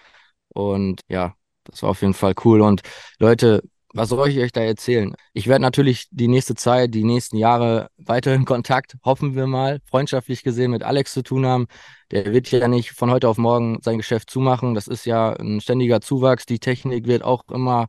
Und 0.49 1.01
ja, 1.07 1.35
das 1.63 1.83
war 1.83 1.91
auf 1.91 2.01
jeden 2.01 2.13
Fall 2.13 2.33
cool. 2.43 2.61
Und 2.61 2.81
Leute, 3.19 3.61
was 3.93 4.09
soll 4.09 4.29
ich 4.29 4.39
euch 4.39 4.51
da 4.51 4.61
erzählen? 4.61 5.15
Ich 5.33 5.47
werde 5.47 5.61
natürlich 5.61 6.07
die 6.11 6.27
nächste 6.27 6.55
Zeit, 6.55 6.93
die 6.93 7.03
nächsten 7.03 7.37
Jahre 7.37 7.89
weiterhin 7.97 8.45
Kontakt, 8.45 8.95
hoffen 9.03 9.35
wir 9.35 9.47
mal, 9.47 9.79
freundschaftlich 9.89 10.43
gesehen 10.43 10.71
mit 10.71 10.83
Alex 10.83 11.13
zu 11.13 11.23
tun 11.23 11.45
haben. 11.45 11.67
Der 12.11 12.31
wird 12.33 12.51
ja 12.51 12.67
nicht 12.67 12.91
von 12.91 13.09
heute 13.11 13.27
auf 13.29 13.37
morgen 13.37 13.79
sein 13.81 13.97
Geschäft 13.97 14.29
zumachen. 14.29 14.73
Das 14.75 14.87
ist 14.87 15.05
ja 15.05 15.33
ein 15.33 15.61
ständiger 15.61 16.01
Zuwachs. 16.01 16.45
Die 16.45 16.59
Technik 16.59 17.07
wird 17.07 17.23
auch 17.23 17.43
immer 17.49 17.87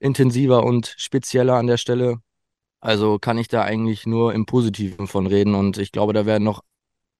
intensiver 0.00 0.64
und 0.64 0.94
spezieller 0.96 1.54
an 1.54 1.66
der 1.66 1.76
Stelle. 1.76 2.18
Also 2.80 3.18
kann 3.18 3.38
ich 3.38 3.48
da 3.48 3.62
eigentlich 3.62 4.06
nur 4.06 4.34
im 4.34 4.46
Positiven 4.46 5.06
von 5.08 5.26
reden 5.26 5.54
und 5.54 5.78
ich 5.78 5.92
glaube, 5.92 6.12
da 6.12 6.26
werden 6.26 6.44
noch 6.44 6.62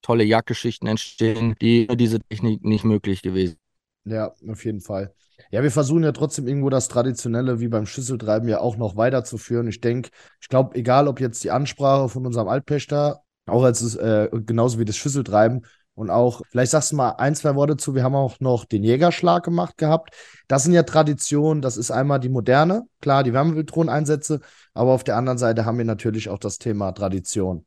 tolle 0.02 0.24
Jagdgeschichten 0.24 0.88
entstehen, 0.88 1.56
die 1.60 1.86
diese 1.88 2.20
Technik 2.20 2.64
nicht 2.64 2.84
möglich 2.84 3.22
gewesen. 3.22 3.56
Ja, 4.04 4.32
auf 4.48 4.64
jeden 4.64 4.80
Fall. 4.80 5.12
Ja, 5.50 5.62
wir 5.62 5.70
versuchen 5.70 6.02
ja 6.02 6.12
trotzdem 6.12 6.46
irgendwo 6.46 6.70
das 6.70 6.88
Traditionelle 6.88 7.60
wie 7.60 7.68
beim 7.68 7.86
Schüsseltreiben 7.86 8.48
ja 8.48 8.60
auch 8.60 8.76
noch 8.76 8.96
weiterzuführen. 8.96 9.68
Ich 9.68 9.80
denke, 9.80 10.10
ich 10.40 10.48
glaube, 10.48 10.76
egal 10.76 11.08
ob 11.08 11.20
jetzt 11.20 11.44
die 11.44 11.50
Ansprache 11.50 12.08
von 12.08 12.26
unserem 12.26 12.48
Altpächter, 12.48 13.22
auch 13.46 13.62
als 13.62 13.96
äh, 13.96 14.28
genauso 14.32 14.78
wie 14.78 14.84
das 14.84 14.96
Schüsseltreiben, 14.96 15.64
und 15.98 16.10
auch, 16.10 16.42
vielleicht 16.50 16.70
sagst 16.70 16.92
du 16.92 16.96
mal 16.96 17.10
ein, 17.18 17.34
zwei 17.34 17.56
Worte 17.56 17.76
zu. 17.76 17.92
Wir 17.96 18.04
haben 18.04 18.14
auch 18.14 18.38
noch 18.38 18.64
den 18.64 18.84
Jägerschlag 18.84 19.42
gemacht 19.42 19.76
gehabt. 19.76 20.14
Das 20.46 20.62
sind 20.62 20.72
ja 20.72 20.84
Traditionen. 20.84 21.60
Das 21.60 21.76
ist 21.76 21.90
einmal 21.90 22.20
die 22.20 22.28
moderne, 22.28 22.86
klar, 23.00 23.24
die 23.24 23.32
Wärmebildrohnen-Einsätze. 23.32 24.38
Aber 24.74 24.92
auf 24.92 25.02
der 25.02 25.16
anderen 25.16 25.38
Seite 25.38 25.64
haben 25.64 25.76
wir 25.76 25.84
natürlich 25.84 26.28
auch 26.28 26.38
das 26.38 26.58
Thema 26.58 26.92
Tradition. 26.92 27.66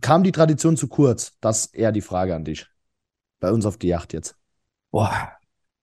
Kam 0.00 0.22
die 0.22 0.30
Tradition 0.30 0.76
zu 0.76 0.86
kurz? 0.86 1.32
Das 1.40 1.66
ist 1.66 1.74
eher 1.74 1.90
die 1.90 2.00
Frage 2.00 2.36
an 2.36 2.44
dich. 2.44 2.68
Bei 3.40 3.50
uns 3.50 3.66
auf 3.66 3.76
die 3.76 3.88
Yacht 3.88 4.12
jetzt. 4.12 4.36
Boah, 4.92 5.32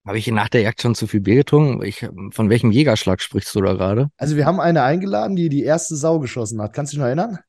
habe 0.06 0.18
ich 0.18 0.28
nach 0.28 0.48
der 0.48 0.62
Jagd 0.62 0.82
schon 0.82 0.96
zu 0.96 1.08
viel 1.08 1.20
Bier 1.20 1.36
getrunken? 1.36 1.84
Ich, 1.84 2.08
von 2.32 2.50
welchem 2.50 2.72
Jägerschlag 2.72 3.22
sprichst 3.22 3.54
du 3.54 3.60
da 3.60 3.74
gerade? 3.74 4.08
Also 4.16 4.38
wir 4.38 4.46
haben 4.46 4.62
eine 4.62 4.84
eingeladen, 4.84 5.36
die 5.36 5.50
die 5.50 5.64
erste 5.64 5.98
Sau 5.98 6.20
geschossen 6.20 6.62
hat. 6.62 6.72
Kannst 6.72 6.94
du 6.94 6.96
dich 6.96 7.02
noch 7.02 7.08
erinnern? 7.08 7.40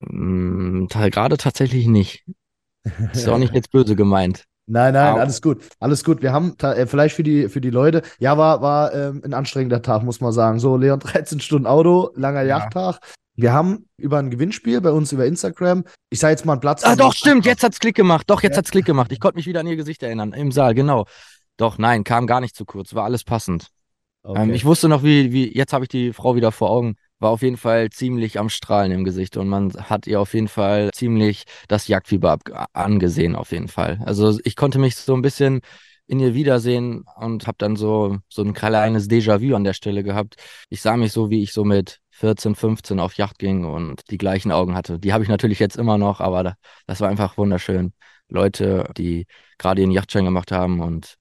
Mm, 0.00 0.86
gerade 0.86 1.36
tatsächlich 1.36 1.86
nicht. 1.86 2.24
Ist 3.12 3.28
auch 3.28 3.38
nicht 3.38 3.54
jetzt 3.54 3.70
böse 3.70 3.96
gemeint. 3.96 4.44
Nein, 4.66 4.94
nein, 4.94 5.18
alles 5.18 5.42
gut. 5.42 5.64
Alles 5.80 6.04
gut. 6.04 6.22
Wir 6.22 6.32
haben 6.32 6.56
äh, 6.62 6.86
vielleicht 6.86 7.16
für 7.16 7.24
die, 7.24 7.48
für 7.48 7.60
die 7.60 7.70
Leute, 7.70 8.02
ja, 8.20 8.38
war, 8.38 8.62
war 8.62 8.94
ähm, 8.94 9.20
ein 9.24 9.34
anstrengender 9.34 9.82
Tag, 9.82 10.04
muss 10.04 10.20
man 10.20 10.32
sagen. 10.32 10.60
So, 10.60 10.76
Leon, 10.76 11.00
13 11.00 11.40
Stunden 11.40 11.66
Auto, 11.66 12.12
langer 12.14 12.42
ja. 12.42 12.58
Yachttag. 12.58 13.00
Wir 13.34 13.52
haben 13.52 13.88
über 13.96 14.18
ein 14.18 14.30
Gewinnspiel 14.30 14.80
bei 14.80 14.90
uns 14.90 15.12
über 15.12 15.24
Instagram, 15.24 15.84
ich 16.10 16.18
sage 16.18 16.32
jetzt 16.32 16.44
mal 16.44 16.52
einen 16.52 16.60
Platz. 16.60 16.84
Ah, 16.84 16.94
doch, 16.94 17.12
stimmt, 17.14 17.46
jetzt 17.46 17.62
hat's 17.62 17.78
Klick 17.78 17.96
gemacht. 17.96 18.28
Doch, 18.28 18.42
jetzt 18.42 18.52
ja. 18.52 18.58
hat's 18.58 18.70
Klick 18.70 18.84
gemacht. 18.84 19.10
Ich 19.12 19.18
konnte 19.18 19.36
mich 19.36 19.46
wieder 19.46 19.60
an 19.60 19.66
ihr 19.66 19.76
Gesicht 19.76 20.02
erinnern, 20.02 20.32
im 20.34 20.52
Saal, 20.52 20.74
genau. 20.74 21.06
Doch, 21.56 21.78
nein, 21.78 22.04
kam 22.04 22.26
gar 22.26 22.40
nicht 22.40 22.54
zu 22.54 22.64
kurz, 22.64 22.94
war 22.94 23.04
alles 23.04 23.24
passend. 23.24 23.68
Ähm, 24.24 24.30
okay. 24.30 24.42
Ähm, 24.42 24.54
ich 24.54 24.64
wusste 24.64 24.88
noch, 24.88 25.02
wie, 25.02 25.32
wie, 25.32 25.56
jetzt 25.56 25.72
habe 25.72 25.84
ich 25.84 25.88
die 25.88 26.12
Frau 26.12 26.36
wieder 26.36 26.52
vor 26.52 26.70
Augen 26.70 26.96
war 27.20 27.30
auf 27.30 27.42
jeden 27.42 27.58
Fall 27.58 27.90
ziemlich 27.90 28.38
am 28.38 28.48
Strahlen 28.48 28.90
im 28.92 29.04
Gesicht 29.04 29.36
und 29.36 29.46
man 29.48 29.72
hat 29.74 30.06
ihr 30.06 30.20
auf 30.20 30.34
jeden 30.34 30.48
Fall 30.48 30.90
ziemlich 30.92 31.44
das 31.68 31.86
Jagdfieber 31.86 32.38
angesehen, 32.72 33.36
auf 33.36 33.52
jeden 33.52 33.68
Fall. 33.68 34.00
Also 34.04 34.38
ich 34.42 34.56
konnte 34.56 34.78
mich 34.78 34.96
so 34.96 35.14
ein 35.14 35.22
bisschen 35.22 35.60
in 36.06 36.18
ihr 36.18 36.34
wiedersehen 36.34 37.04
und 37.16 37.46
habe 37.46 37.56
dann 37.58 37.76
so, 37.76 38.18
so 38.28 38.42
ein 38.42 38.54
kleines 38.54 39.08
Déjà-vu 39.08 39.54
an 39.54 39.64
der 39.64 39.74
Stelle 39.74 40.02
gehabt. 40.02 40.36
Ich 40.70 40.82
sah 40.82 40.96
mich 40.96 41.12
so, 41.12 41.30
wie 41.30 41.42
ich 41.42 41.52
so 41.52 41.62
mit 41.62 41.98
14, 42.10 42.54
15 42.54 42.98
auf 42.98 43.14
Yacht 43.14 43.38
ging 43.38 43.64
und 43.64 44.10
die 44.10 44.18
gleichen 44.18 44.50
Augen 44.50 44.74
hatte. 44.74 44.98
Die 44.98 45.12
habe 45.12 45.22
ich 45.22 45.30
natürlich 45.30 45.58
jetzt 45.60 45.76
immer 45.76 45.98
noch, 45.98 46.20
aber 46.20 46.54
das 46.86 47.00
war 47.00 47.08
einfach 47.08 47.36
wunderschön. 47.36 47.92
Leute, 48.28 48.90
die 48.96 49.26
gerade 49.58 49.82
ihren 49.82 49.90
Yachtschein 49.90 50.24
gemacht 50.24 50.52
haben 50.52 50.80
und 50.80 51.16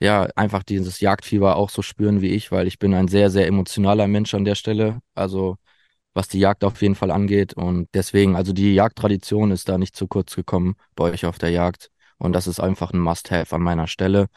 ja, 0.00 0.28
einfach 0.36 0.62
dieses 0.62 1.00
Jagdfieber 1.00 1.56
auch 1.56 1.70
so 1.70 1.82
spüren 1.82 2.22
wie 2.22 2.30
ich, 2.30 2.50
weil 2.52 2.66
ich 2.66 2.78
bin 2.78 2.94
ein 2.94 3.08
sehr, 3.08 3.30
sehr 3.30 3.46
emotionaler 3.46 4.08
Mensch 4.08 4.34
an 4.34 4.44
der 4.44 4.54
Stelle. 4.54 5.00
Also 5.14 5.56
was 6.14 6.28
die 6.28 6.40
Jagd 6.40 6.64
auf 6.64 6.82
jeden 6.82 6.94
Fall 6.94 7.10
angeht. 7.10 7.54
Und 7.54 7.88
deswegen, 7.94 8.36
also 8.36 8.52
die 8.52 8.74
Jagdtradition 8.74 9.50
ist 9.50 9.68
da 9.68 9.78
nicht 9.78 9.96
zu 9.96 10.06
kurz 10.08 10.34
gekommen 10.36 10.76
bei 10.96 11.04
euch 11.12 11.26
auf 11.26 11.38
der 11.38 11.50
Jagd. 11.50 11.90
Und 12.18 12.32
das 12.34 12.46
ist 12.46 12.60
einfach 12.60 12.92
ein 12.92 13.00
Must-Have 13.00 13.54
an 13.54 13.62
meiner 13.62 13.86
Stelle, 13.86 14.28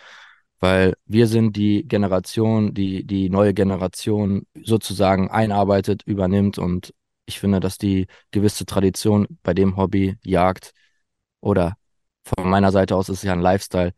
weil 0.59 0.95
wir 1.05 1.27
sind 1.27 1.55
die 1.57 1.87
Generation, 1.87 2.73
die 2.73 3.05
die 3.05 3.29
neue 3.29 3.53
Generation 3.53 4.45
sozusagen 4.63 5.29
einarbeitet, 5.31 6.03
übernimmt. 6.05 6.57
Und 6.57 6.93
ich 7.25 7.39
finde, 7.39 7.59
dass 7.59 7.77
die 7.77 8.07
gewisse 8.31 8.65
Tradition 8.65 9.27
bei 9.43 9.53
dem 9.53 9.77
Hobby 9.77 10.17
Jagd 10.23 10.73
oder 11.41 11.75
von 12.23 12.49
meiner 12.49 12.71
Seite 12.71 12.95
aus 12.95 13.09
ist 13.09 13.19
es 13.19 13.23
ja 13.23 13.33
ein 13.33 13.41
Lifestyle, 13.41 13.93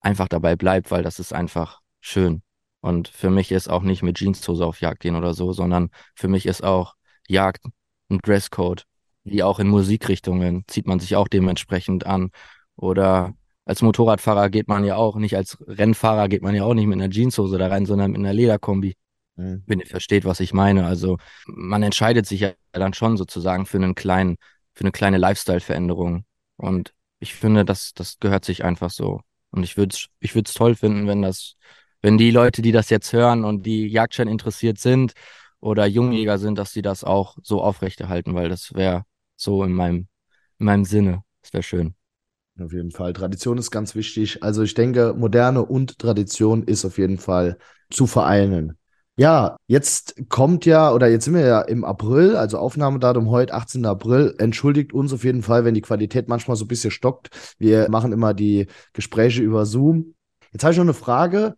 einfach 0.00 0.28
dabei 0.28 0.56
bleibt, 0.56 0.90
weil 0.90 1.02
das 1.02 1.18
ist 1.18 1.32
einfach 1.32 1.80
schön. 2.00 2.42
Und 2.80 3.08
für 3.08 3.30
mich 3.30 3.52
ist 3.52 3.68
auch 3.68 3.82
nicht 3.82 4.02
mit 4.02 4.16
Jeanshose 4.16 4.64
auf 4.64 4.80
Jagd 4.80 5.00
gehen 5.00 5.16
oder 5.16 5.34
so, 5.34 5.52
sondern 5.52 5.90
für 6.14 6.28
mich 6.28 6.46
ist 6.46 6.64
auch 6.64 6.94
Jagd 7.28 7.64
ein 8.10 8.18
Dresscode. 8.18 8.84
Wie 9.22 9.42
auch 9.42 9.58
in 9.58 9.68
Musikrichtungen 9.68 10.64
zieht 10.66 10.86
man 10.86 10.98
sich 10.98 11.14
auch 11.16 11.28
dementsprechend 11.28 12.06
an. 12.06 12.30
Oder 12.76 13.34
als 13.66 13.82
Motorradfahrer 13.82 14.48
geht 14.48 14.66
man 14.66 14.84
ja 14.84 14.96
auch, 14.96 15.16
nicht 15.16 15.36
als 15.36 15.58
Rennfahrer 15.66 16.28
geht 16.28 16.42
man 16.42 16.54
ja 16.54 16.64
auch 16.64 16.74
nicht 16.74 16.86
mit 16.86 17.00
einer 17.00 17.10
Jeanshose 17.10 17.58
da 17.58 17.68
rein, 17.68 17.84
sondern 17.84 18.12
mit 18.12 18.18
einer 18.18 18.32
Lederkombi. 18.32 18.96
Mhm. 19.36 19.62
Wenn 19.66 19.80
ihr 19.80 19.86
versteht, 19.86 20.24
was 20.24 20.40
ich 20.40 20.54
meine. 20.54 20.86
Also 20.86 21.18
man 21.46 21.82
entscheidet 21.82 22.26
sich 22.26 22.40
ja 22.40 22.52
dann 22.72 22.94
schon 22.94 23.16
sozusagen 23.16 23.66
für 23.66 23.76
einen 23.76 23.94
kleinen, 23.94 24.36
für 24.72 24.84
eine 24.84 24.92
kleine 24.92 25.18
Lifestyle-Veränderung. 25.18 26.24
Und 26.56 26.94
ich 27.18 27.34
finde, 27.34 27.66
das, 27.66 27.92
das 27.94 28.18
gehört 28.18 28.46
sich 28.46 28.64
einfach 28.64 28.90
so. 28.90 29.20
Und 29.50 29.62
ich 29.62 29.76
würde 29.76 29.94
es 29.94 30.06
ich 30.20 30.34
würd's 30.34 30.54
toll 30.54 30.74
finden, 30.74 31.06
wenn 31.06 31.22
das, 31.22 31.56
wenn 32.02 32.18
die 32.18 32.30
Leute, 32.30 32.62
die 32.62 32.72
das 32.72 32.90
jetzt 32.90 33.12
hören 33.12 33.44
und 33.44 33.64
die 33.66 33.86
Jagdschein 33.88 34.28
interessiert 34.28 34.78
sind 34.78 35.12
oder 35.60 35.86
Jungjäger 35.86 36.38
sind, 36.38 36.58
dass 36.58 36.72
sie 36.72 36.82
das 36.82 37.04
auch 37.04 37.36
so 37.42 37.62
aufrechterhalten, 37.62 38.34
weil 38.34 38.48
das 38.48 38.74
wäre 38.74 39.04
so 39.36 39.64
in 39.64 39.72
meinem, 39.72 40.08
in 40.58 40.66
meinem 40.66 40.84
Sinne. 40.84 41.22
Das 41.42 41.52
wäre 41.52 41.62
schön. 41.62 41.94
Auf 42.58 42.72
jeden 42.72 42.90
Fall. 42.90 43.12
Tradition 43.12 43.58
ist 43.58 43.70
ganz 43.70 43.94
wichtig. 43.94 44.42
Also 44.42 44.62
ich 44.62 44.74
denke, 44.74 45.14
Moderne 45.16 45.64
und 45.64 45.98
Tradition 45.98 46.62
ist 46.64 46.84
auf 46.84 46.98
jeden 46.98 47.18
Fall 47.18 47.58
zu 47.90 48.06
vereinen. 48.06 48.76
Ja, 49.20 49.58
jetzt 49.66 50.14
kommt 50.30 50.64
ja, 50.64 50.90
oder 50.94 51.06
jetzt 51.06 51.26
sind 51.26 51.34
wir 51.34 51.44
ja 51.44 51.60
im 51.60 51.84
April, 51.84 52.36
also 52.36 52.56
Aufnahmedatum 52.56 53.28
heute, 53.28 53.52
18. 53.52 53.84
April. 53.84 54.34
Entschuldigt 54.38 54.94
uns 54.94 55.12
auf 55.12 55.24
jeden 55.24 55.42
Fall, 55.42 55.66
wenn 55.66 55.74
die 55.74 55.82
Qualität 55.82 56.26
manchmal 56.26 56.56
so 56.56 56.64
ein 56.64 56.68
bisschen 56.68 56.90
stockt. 56.90 57.28
Wir 57.58 57.90
machen 57.90 58.12
immer 58.12 58.32
die 58.32 58.66
Gespräche 58.94 59.42
über 59.42 59.66
Zoom. 59.66 60.14
Jetzt 60.52 60.64
habe 60.64 60.72
ich 60.72 60.78
noch 60.78 60.86
eine 60.86 60.94
Frage. 60.94 61.56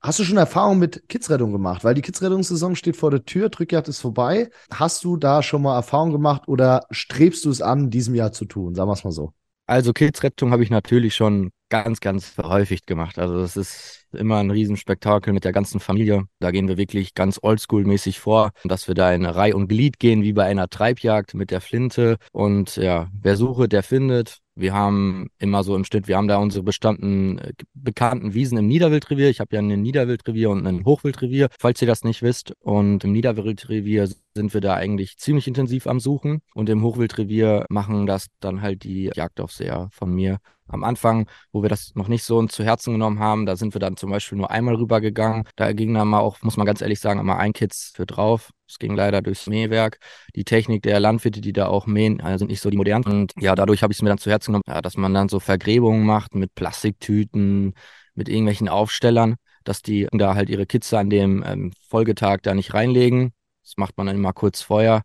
Hast 0.00 0.18
du 0.18 0.24
schon 0.24 0.38
Erfahrung 0.38 0.80
mit 0.80 1.08
Kidsrettung 1.08 1.52
gemacht? 1.52 1.84
Weil 1.84 1.94
die 1.94 2.02
Kidsrettungssaison 2.02 2.74
steht 2.74 2.96
vor 2.96 3.12
der 3.12 3.24
Tür, 3.24 3.48
Drückjagd 3.48 3.86
ist 3.86 4.00
vorbei. 4.00 4.50
Hast 4.72 5.04
du 5.04 5.16
da 5.16 5.44
schon 5.44 5.62
mal 5.62 5.76
Erfahrung 5.76 6.10
gemacht 6.10 6.48
oder 6.48 6.84
strebst 6.90 7.44
du 7.44 7.50
es 7.50 7.62
an, 7.62 7.84
in 7.84 7.90
diesem 7.90 8.16
Jahr 8.16 8.32
zu 8.32 8.44
tun? 8.44 8.74
Sagen 8.74 8.88
wir 8.88 8.94
es 8.94 9.04
mal 9.04 9.12
so. 9.12 9.32
Also 9.66 9.92
Kidsrettung 9.92 10.50
habe 10.50 10.64
ich 10.64 10.70
natürlich 10.70 11.14
schon 11.14 11.52
ganz, 11.68 12.00
ganz 12.00 12.36
häufig 12.38 12.86
gemacht. 12.86 13.18
Also 13.18 13.38
das 13.38 13.56
ist 13.56 14.06
immer 14.12 14.38
ein 14.38 14.50
Riesenspektakel 14.50 15.32
mit 15.32 15.44
der 15.44 15.52
ganzen 15.52 15.80
Familie. 15.80 16.24
Da 16.38 16.50
gehen 16.50 16.68
wir 16.68 16.76
wirklich 16.76 17.14
ganz 17.14 17.38
oldschool-mäßig 17.38 18.18
vor, 18.20 18.52
dass 18.64 18.88
wir 18.88 18.94
da 18.94 19.12
in 19.12 19.24
Reih 19.24 19.54
und 19.54 19.68
Glied 19.68 19.98
gehen, 19.98 20.22
wie 20.22 20.32
bei 20.32 20.44
einer 20.44 20.68
Treibjagd 20.68 21.34
mit 21.34 21.50
der 21.50 21.60
Flinte. 21.60 22.16
Und 22.32 22.76
ja, 22.76 23.08
wer 23.12 23.36
suche, 23.36 23.68
der 23.68 23.82
findet. 23.82 24.38
Wir 24.54 24.74
haben 24.74 25.28
immer 25.38 25.62
so 25.62 25.76
im 25.76 25.84
Schnitt, 25.84 26.08
wir 26.08 26.16
haben 26.16 26.26
da 26.26 26.38
unsere 26.38 26.64
bestanden, 26.64 27.38
äh, 27.38 27.52
bekannten 27.74 28.34
Wiesen 28.34 28.58
im 28.58 28.66
Niederwildrevier. 28.66 29.28
Ich 29.28 29.38
habe 29.38 29.54
ja 29.54 29.62
ein 29.62 29.68
Niederwildrevier 29.68 30.50
und 30.50 30.66
ein 30.66 30.84
Hochwildrevier, 30.84 31.48
falls 31.60 31.80
ihr 31.80 31.86
das 31.86 32.02
nicht 32.02 32.22
wisst. 32.22 32.54
Und 32.58 33.04
im 33.04 33.12
Niederwildrevier 33.12 34.08
sind 34.34 34.54
wir 34.54 34.60
da 34.60 34.74
eigentlich 34.74 35.16
ziemlich 35.16 35.46
intensiv 35.46 35.86
am 35.86 36.00
Suchen. 36.00 36.40
Und 36.54 36.68
im 36.70 36.82
Hochwildrevier 36.82 37.66
machen 37.68 38.06
das 38.06 38.26
dann 38.40 38.60
halt 38.60 38.82
die 38.82 39.12
Jagdaufseher 39.14 39.90
von 39.92 40.12
mir 40.12 40.38
am 40.68 40.84
Anfang, 40.84 41.28
wo 41.52 41.62
wir 41.62 41.68
das 41.68 41.94
noch 41.94 42.08
nicht 42.08 42.24
so 42.24 42.44
zu 42.46 42.64
Herzen 42.64 42.92
genommen 42.92 43.18
haben, 43.18 43.46
da 43.46 43.56
sind 43.56 43.74
wir 43.74 43.80
dann 43.80 43.96
zum 43.96 44.10
Beispiel 44.10 44.38
nur 44.38 44.50
einmal 44.50 44.74
rübergegangen. 44.76 45.44
Da 45.56 45.72
ging 45.72 45.94
dann 45.94 46.08
mal 46.08 46.20
auch, 46.20 46.40
muss 46.42 46.56
man 46.56 46.66
ganz 46.66 46.80
ehrlich 46.80 47.00
sagen, 47.00 47.20
immer 47.20 47.38
ein 47.38 47.52
Kids 47.52 47.92
für 47.94 48.06
drauf. 48.06 48.50
Es 48.68 48.78
ging 48.78 48.94
leider 48.94 49.22
durchs 49.22 49.46
Mähwerk. 49.46 49.98
Die 50.36 50.44
Technik 50.44 50.82
der 50.82 51.00
Landwirte, 51.00 51.40
die 51.40 51.52
da 51.52 51.66
auch 51.68 51.86
mähen, 51.86 52.20
also 52.20 52.38
sind 52.38 52.50
nicht 52.50 52.60
so 52.60 52.70
die 52.70 52.76
modernen. 52.76 53.04
Und 53.04 53.32
ja, 53.38 53.54
dadurch 53.54 53.82
habe 53.82 53.92
ich 53.92 53.98
es 53.98 54.02
mir 54.02 54.10
dann 54.10 54.18
zu 54.18 54.30
Herzen 54.30 54.52
genommen, 54.52 54.64
ja, 54.68 54.82
dass 54.82 54.96
man 54.96 55.14
dann 55.14 55.28
so 55.28 55.40
Vergräbungen 55.40 56.04
macht 56.04 56.34
mit 56.34 56.54
Plastiktüten, 56.54 57.74
mit 58.14 58.28
irgendwelchen 58.28 58.68
Aufstellern, 58.68 59.36
dass 59.64 59.82
die 59.82 60.08
da 60.12 60.34
halt 60.34 60.50
ihre 60.50 60.66
Kitze 60.66 60.98
an 60.98 61.10
dem 61.10 61.42
ähm, 61.46 61.72
Folgetag 61.88 62.38
da 62.42 62.54
nicht 62.54 62.74
reinlegen. 62.74 63.32
Das 63.62 63.76
macht 63.76 63.96
man 63.96 64.06
dann 64.06 64.16
immer 64.16 64.32
kurz 64.32 64.60
vorher. 64.62 65.02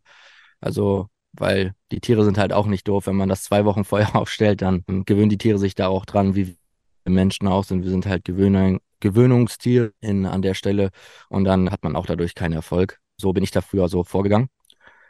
Also 0.60 1.08
weil 1.34 1.74
die 1.92 2.00
Tiere 2.00 2.24
sind 2.24 2.38
halt 2.38 2.54
auch 2.54 2.68
nicht 2.68 2.88
doof. 2.88 3.08
Wenn 3.08 3.16
man 3.16 3.30
das 3.30 3.44
zwei 3.44 3.66
Wochen 3.66 3.84
vorher 3.84 4.16
aufstellt, 4.16 4.62
dann 4.62 4.84
gewöhnen 5.06 5.30
die 5.30 5.38
Tiere 5.38 5.60
sich 5.60 5.76
da 5.76 5.88
auch 5.88 6.06
dran, 6.06 6.36
wie 6.36 6.48
wir 6.48 7.12
Menschen 7.12 7.48
auch 7.48 7.64
sind. 7.64 7.84
Wir 7.84 7.92
sind 7.92 8.06
halt 8.06 8.24
Gewöhnung, 8.24 8.80
Gewöhnungstier 9.00 9.92
in, 10.00 10.26
an 10.26 10.42
der 10.42 10.54
Stelle 10.54 10.92
und 11.30 11.44
dann 11.44 11.70
hat 11.70 11.84
man 11.84 11.96
auch 11.96 12.06
dadurch 12.06 12.36
keinen 12.36 12.54
Erfolg. 12.54 13.00
So 13.18 13.34
bin 13.34 13.44
ich 13.44 13.52
da 13.52 13.62
früher 13.62 13.90
so 13.90 14.04
vorgegangen. 14.04 14.50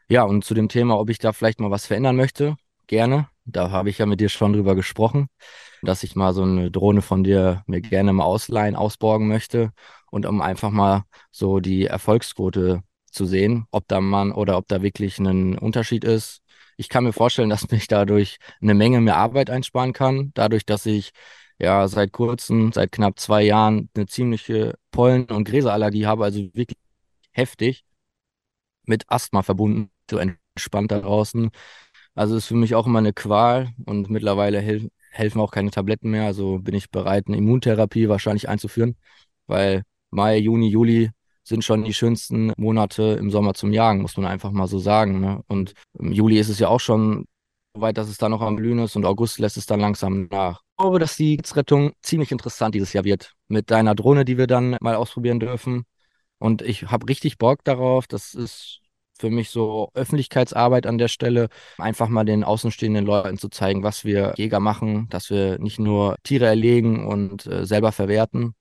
Ja, 0.09 0.23
und 0.23 0.43
zu 0.43 0.53
dem 0.53 0.69
Thema, 0.69 0.99
ob 0.99 1.09
ich 1.09 1.19
da 1.19 1.31
vielleicht 1.31 1.59
mal 1.59 1.71
was 1.71 1.85
verändern 1.85 2.15
möchte, 2.15 2.55
gerne. 2.87 3.27
Da 3.45 3.71
habe 3.71 3.89
ich 3.89 3.97
ja 3.97 4.05
mit 4.05 4.19
dir 4.19 4.29
schon 4.29 4.53
drüber 4.53 4.75
gesprochen, 4.75 5.27
dass 5.81 6.03
ich 6.03 6.15
mal 6.15 6.33
so 6.33 6.43
eine 6.43 6.71
Drohne 6.71 7.01
von 7.01 7.23
dir 7.23 7.63
mir 7.67 7.81
gerne 7.81 8.13
mal 8.13 8.23
ausleihen, 8.23 8.75
ausborgen 8.75 9.27
möchte 9.27 9.71
und 10.11 10.25
um 10.25 10.41
einfach 10.41 10.71
mal 10.71 11.03
so 11.31 11.59
die 11.59 11.85
Erfolgsquote 11.85 12.83
zu 13.13 13.25
sehen, 13.25 13.65
ob 13.71 13.87
da 13.87 14.01
man 14.01 14.31
oder 14.31 14.57
ob 14.57 14.67
da 14.67 14.81
wirklich 14.81 15.19
ein 15.19 15.57
Unterschied 15.57 16.03
ist. 16.03 16.41
Ich 16.77 16.89
kann 16.89 17.03
mir 17.03 17.13
vorstellen, 17.13 17.49
dass 17.49 17.69
mich 17.69 17.87
dadurch 17.87 18.37
eine 18.61 18.73
Menge 18.73 19.01
mehr 19.01 19.17
Arbeit 19.17 19.49
einsparen 19.49 19.93
kann, 19.93 20.31
dadurch, 20.33 20.65
dass 20.65 20.85
ich 20.85 21.11
ja 21.59 21.87
seit 21.87 22.11
kurzem, 22.11 22.71
seit 22.73 22.91
knapp 22.91 23.19
zwei 23.19 23.43
Jahren 23.43 23.89
eine 23.95 24.07
ziemliche 24.07 24.75
Pollen- 24.91 25.25
und 25.25 25.45
Gräserallergie 25.45 26.05
habe, 26.07 26.23
also 26.25 26.41
wirklich 26.53 26.77
heftig 27.31 27.85
mit 28.85 29.05
Asthma 29.07 29.43
verbunden, 29.43 29.91
so 30.09 30.17
entspannt 30.17 30.91
da 30.91 30.99
draußen. 30.99 31.49
Also 32.15 32.37
ist 32.37 32.47
für 32.47 32.55
mich 32.55 32.75
auch 32.75 32.87
immer 32.87 32.99
eine 32.99 33.13
Qual 33.13 33.71
und 33.85 34.09
mittlerweile 34.09 34.59
hel 34.61 34.89
helfen 35.11 35.41
auch 35.41 35.51
keine 35.51 35.71
Tabletten 35.71 36.09
mehr. 36.11 36.25
Also 36.25 36.59
bin 36.59 36.75
ich 36.75 36.89
bereit, 36.91 37.27
eine 37.27 37.37
Immuntherapie 37.37 38.09
wahrscheinlich 38.09 38.49
einzuführen, 38.49 38.97
weil 39.47 39.83
Mai, 40.11 40.37
Juni, 40.37 40.69
Juli 40.69 41.11
sind 41.43 41.63
schon 41.63 41.83
die 41.83 41.93
schönsten 41.93 42.53
Monate 42.57 43.17
im 43.19 43.29
Sommer 43.29 43.53
zum 43.53 43.73
Jagen, 43.73 44.01
muss 44.01 44.17
man 44.17 44.25
einfach 44.25 44.51
mal 44.51 44.67
so 44.67 44.79
sagen. 44.79 45.19
Ne? 45.19 45.41
Und 45.47 45.73
im 45.99 46.11
Juli 46.11 46.39
ist 46.39 46.49
es 46.49 46.59
ja 46.59 46.69
auch 46.69 46.79
schon 46.79 47.25
so 47.75 47.81
weit, 47.81 47.97
dass 47.97 48.07
es 48.07 48.17
da 48.17 48.29
noch 48.29 48.41
am 48.41 48.55
Blühen 48.55 48.79
ist 48.79 48.95
und 48.95 49.05
August 49.05 49.39
lässt 49.39 49.57
es 49.57 49.65
dann 49.65 49.79
langsam 49.79 50.27
nach. 50.29 50.61
Ich 50.71 50.77
glaube, 50.83 50.99
dass 50.99 51.15
die 51.15 51.39
Rettung 51.53 51.93
ziemlich 52.01 52.31
interessant 52.31 52.75
dieses 52.75 52.93
Jahr 52.93 53.03
wird. 53.03 53.33
Mit 53.47 53.71
deiner 53.71 53.95
Drohne, 53.95 54.25
die 54.25 54.37
wir 54.37 54.47
dann 54.47 54.77
mal 54.81 54.95
ausprobieren 54.95 55.39
dürfen. 55.39 55.83
Und 56.39 56.61
ich 56.61 56.83
habe 56.83 57.07
richtig 57.07 57.37
Bock 57.37 57.63
darauf. 57.63 58.07
Das 58.07 58.33
ist 58.33 58.81
für 59.19 59.29
mich 59.29 59.49
so 59.49 59.89
Öffentlichkeitsarbeit 59.93 60.85
an 60.85 60.97
der 60.97 61.07
Stelle, 61.07 61.47
einfach 61.77 62.09
mal 62.09 62.25
den 62.25 62.43
außenstehenden 62.43 63.05
Leuten 63.05 63.37
zu 63.37 63.49
zeigen, 63.49 63.83
was 63.83 64.03
wir 64.03 64.33
Jäger 64.37 64.59
machen, 64.59 65.07
dass 65.09 65.29
wir 65.29 65.59
nicht 65.59 65.79
nur 65.79 66.17
Tiere 66.23 66.45
erlegen 66.45 67.07
und 67.07 67.45
äh, 67.45 67.65
selber 67.65 67.91
verwerten, 67.91 68.53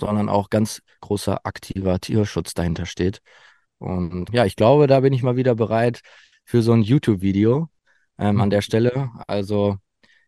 sondern 0.00 0.28
auch 0.28 0.50
ganz 0.50 0.80
großer 1.00 1.44
aktiver 1.44 1.98
Tierschutz 2.00 2.54
dahinter 2.54 2.86
steht. 2.86 3.20
Und 3.78 4.30
ja, 4.32 4.44
ich 4.44 4.56
glaube, 4.56 4.86
da 4.86 5.00
bin 5.00 5.12
ich 5.12 5.22
mal 5.22 5.36
wieder 5.36 5.54
bereit 5.54 6.00
für 6.44 6.62
so 6.62 6.72
ein 6.72 6.82
YouTube-Video 6.82 7.68
ähm, 8.18 8.40
an 8.40 8.50
der 8.50 8.62
Stelle. 8.62 9.10
Also 9.26 9.76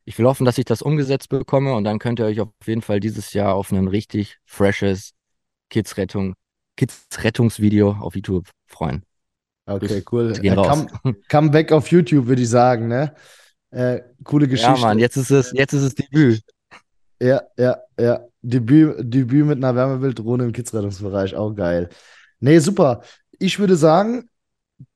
ich 0.04 0.18
will 0.18 0.26
hoffen, 0.26 0.44
dass 0.44 0.58
ich 0.58 0.64
das 0.64 0.82
umgesetzt 0.82 1.28
bekomme 1.28 1.74
und 1.74 1.84
dann 1.84 1.98
könnt 1.98 2.20
ihr 2.20 2.26
euch 2.26 2.40
auf 2.40 2.50
jeden 2.66 2.82
Fall 2.82 3.00
dieses 3.00 3.32
Jahr 3.32 3.54
auf 3.54 3.72
ein 3.72 3.88
richtig 3.88 4.38
freshes 4.44 5.12
Kids-Rettung, 5.70 6.34
Kids-Rettungsvideo 6.76 7.92
auf 7.92 8.14
YouTube 8.14 8.48
freuen. 8.66 9.04
Okay, 9.66 10.02
cool. 10.10 10.32
Äh, 10.42 10.54
come, 10.54 10.86
come 11.30 11.50
back 11.50 11.70
auf 11.72 11.90
YouTube, 11.90 12.26
würde 12.26 12.42
ich 12.42 12.48
sagen, 12.48 12.88
ne? 12.88 13.14
Äh, 13.70 14.00
coole 14.24 14.48
Geschichte. 14.48 14.72
Ja, 14.72 14.78
Mann, 14.78 14.98
jetzt 14.98 15.16
ist 15.16 15.30
es, 15.30 15.52
jetzt 15.52 15.72
ist 15.72 15.82
es 15.82 15.94
Debüt. 15.94 16.42
Ja, 17.20 17.42
ja, 17.56 17.78
ja. 17.98 18.20
Debüt, 18.42 18.96
Debüt 19.00 19.44
mit 19.44 19.58
einer 19.58 19.74
Wärmebilddrohne 19.74 20.44
im 20.44 20.52
Kidsrettungsbereich, 20.52 21.34
auch 21.34 21.54
geil. 21.54 21.90
Nee, 22.40 22.58
super. 22.58 23.02
Ich 23.38 23.58
würde 23.58 23.76
sagen, 23.76 24.30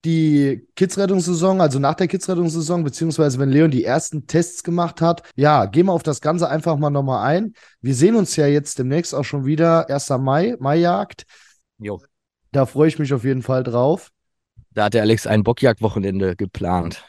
die 0.05 0.67
Kidsrettungssaison, 0.77 1.61
also 1.61 1.79
nach 1.79 1.95
der 1.95 2.09
Kidsrettungssaison, 2.09 2.85
beziehungsweise 2.85 3.39
wenn 3.39 3.51
Leon 3.51 3.71
die 3.71 3.85
ersten 3.85 4.27
Tests 4.27 4.63
gemacht 4.63 5.03
hat, 5.03 5.23
ja, 5.37 5.67
gehen 5.67 5.87
wir 5.87 5.93
auf 5.93 6.03
das 6.03 6.23
Ganze 6.23 6.49
einfach 6.49 6.77
mal 6.79 6.91
nochmal 6.91 7.27
ein. 7.27 7.53
Wir 7.83 7.95
sehen 7.95 8.17
uns 8.17 8.37
ja 8.37 8.47
jetzt 8.47 8.79
demnächst 8.79 9.15
auch 9.15 9.25
schon 9.25 9.45
wieder, 9.45 9.91
1. 9.91 10.09
Mai, 10.19 10.57
Maijagd. 10.59 11.25
Jo. 11.79 12.01
Da 12.53 12.67
freue 12.67 12.89
ich 12.89 12.99
mich 12.99 13.13
auf 13.13 13.25
jeden 13.25 13.43
Fall 13.43 13.63
drauf. 13.63 14.11
Da 14.71 14.85
hat 14.85 14.95
der 14.95 15.03
Alex 15.03 15.27
ein 15.27 15.43
Bockjagdwochenende 15.43 16.37
geplant. 16.37 17.05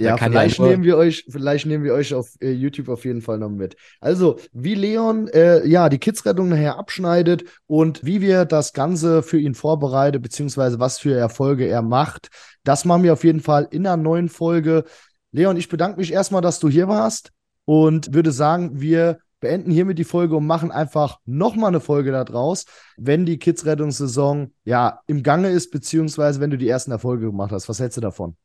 Ja, 0.00 0.16
vielleicht 0.16 0.58
ja 0.58 0.66
nehmen 0.66 0.84
wir 0.84 0.96
euch, 0.96 1.24
vielleicht 1.28 1.66
nehmen 1.66 1.84
wir 1.84 1.94
euch 1.94 2.14
auf 2.14 2.30
äh, 2.40 2.50
YouTube 2.50 2.88
auf 2.88 3.04
jeden 3.04 3.22
Fall 3.22 3.38
noch 3.38 3.50
mit. 3.50 3.76
Also, 4.00 4.38
wie 4.52 4.74
Leon 4.74 5.28
äh, 5.28 5.66
ja 5.66 5.88
die 5.88 5.98
Kidsrettung 5.98 6.48
nachher 6.48 6.78
abschneidet 6.78 7.44
und 7.66 8.04
wie 8.04 8.20
wir 8.20 8.44
das 8.44 8.72
Ganze 8.72 9.22
für 9.22 9.38
ihn 9.38 9.54
vorbereiten, 9.54 10.22
beziehungsweise 10.22 10.78
was 10.78 10.98
für 10.98 11.14
Erfolge 11.14 11.66
er 11.66 11.82
macht, 11.82 12.28
das 12.64 12.84
machen 12.84 13.02
wir 13.02 13.12
auf 13.12 13.24
jeden 13.24 13.40
Fall 13.40 13.68
in 13.70 13.86
einer 13.86 13.96
neuen 13.96 14.28
Folge. 14.28 14.84
Leon, 15.32 15.56
ich 15.56 15.68
bedanke 15.68 15.98
mich 15.98 16.12
erstmal, 16.12 16.42
dass 16.42 16.58
du 16.58 16.68
hier 16.68 16.88
warst 16.88 17.30
und 17.64 18.14
würde 18.14 18.32
sagen, 18.32 18.80
wir 18.80 19.18
beenden 19.40 19.70
hiermit 19.70 19.98
die 19.98 20.04
Folge 20.04 20.36
und 20.36 20.46
machen 20.46 20.70
einfach 20.70 21.18
nochmal 21.24 21.68
eine 21.68 21.80
Folge 21.80 22.12
da 22.12 22.24
draus, 22.24 22.66
wenn 22.96 23.24
die 23.24 23.38
Kidsrettungssaison 23.38 24.52
ja 24.64 25.00
im 25.06 25.22
Gange 25.22 25.50
ist, 25.50 25.70
beziehungsweise 25.70 26.40
wenn 26.40 26.50
du 26.50 26.58
die 26.58 26.68
ersten 26.68 26.90
Erfolge 26.90 27.26
gemacht 27.26 27.52
hast. 27.52 27.68
Was 27.68 27.80
hältst 27.80 27.96
du 27.96 28.02
davon? 28.02 28.36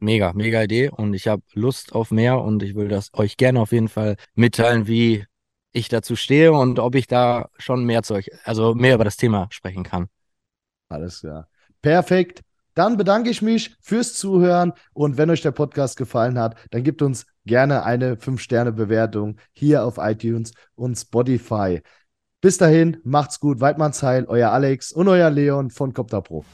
Mega, 0.00 0.32
mega 0.32 0.62
Idee 0.62 0.88
und 0.88 1.12
ich 1.12 1.28
habe 1.28 1.42
Lust 1.52 1.94
auf 1.94 2.10
mehr 2.10 2.40
und 2.40 2.62
ich 2.62 2.74
will 2.74 2.88
das 2.88 3.10
euch 3.12 3.36
gerne 3.36 3.60
auf 3.60 3.72
jeden 3.72 3.88
Fall 3.88 4.16
mitteilen, 4.34 4.86
wie 4.86 5.26
ich 5.72 5.88
dazu 5.88 6.16
stehe 6.16 6.52
und 6.52 6.78
ob 6.78 6.94
ich 6.94 7.06
da 7.06 7.50
schon 7.58 7.84
mehr 7.84 8.02
zu 8.02 8.14
euch, 8.14 8.30
also 8.44 8.74
mehr 8.74 8.94
über 8.94 9.04
das 9.04 9.16
Thema 9.16 9.48
sprechen 9.50 9.84
kann. 9.84 10.08
Alles 10.88 11.20
klar. 11.20 11.48
Perfekt. 11.82 12.40
Dann 12.74 12.96
bedanke 12.96 13.30
ich 13.30 13.42
mich 13.42 13.76
fürs 13.80 14.14
Zuhören 14.14 14.72
und 14.94 15.18
wenn 15.18 15.28
euch 15.28 15.42
der 15.42 15.50
Podcast 15.50 15.96
gefallen 15.96 16.38
hat, 16.38 16.56
dann 16.70 16.82
gebt 16.82 17.02
uns 17.02 17.26
gerne 17.44 17.84
eine 17.84 18.14
5-Sterne-Bewertung 18.14 19.36
hier 19.52 19.84
auf 19.84 19.98
iTunes 19.98 20.52
und 20.76 20.96
Spotify. 20.96 21.82
Bis 22.40 22.56
dahin, 22.56 22.96
macht's 23.04 23.38
gut, 23.38 23.60
Weidmanns 23.60 24.02
Heil, 24.02 24.24
euer 24.26 24.50
Alex 24.50 24.92
und 24.92 25.08
euer 25.08 25.28
Leon 25.28 25.70
von 25.70 25.92
Copter 25.92 26.22
Pro. 26.22 26.44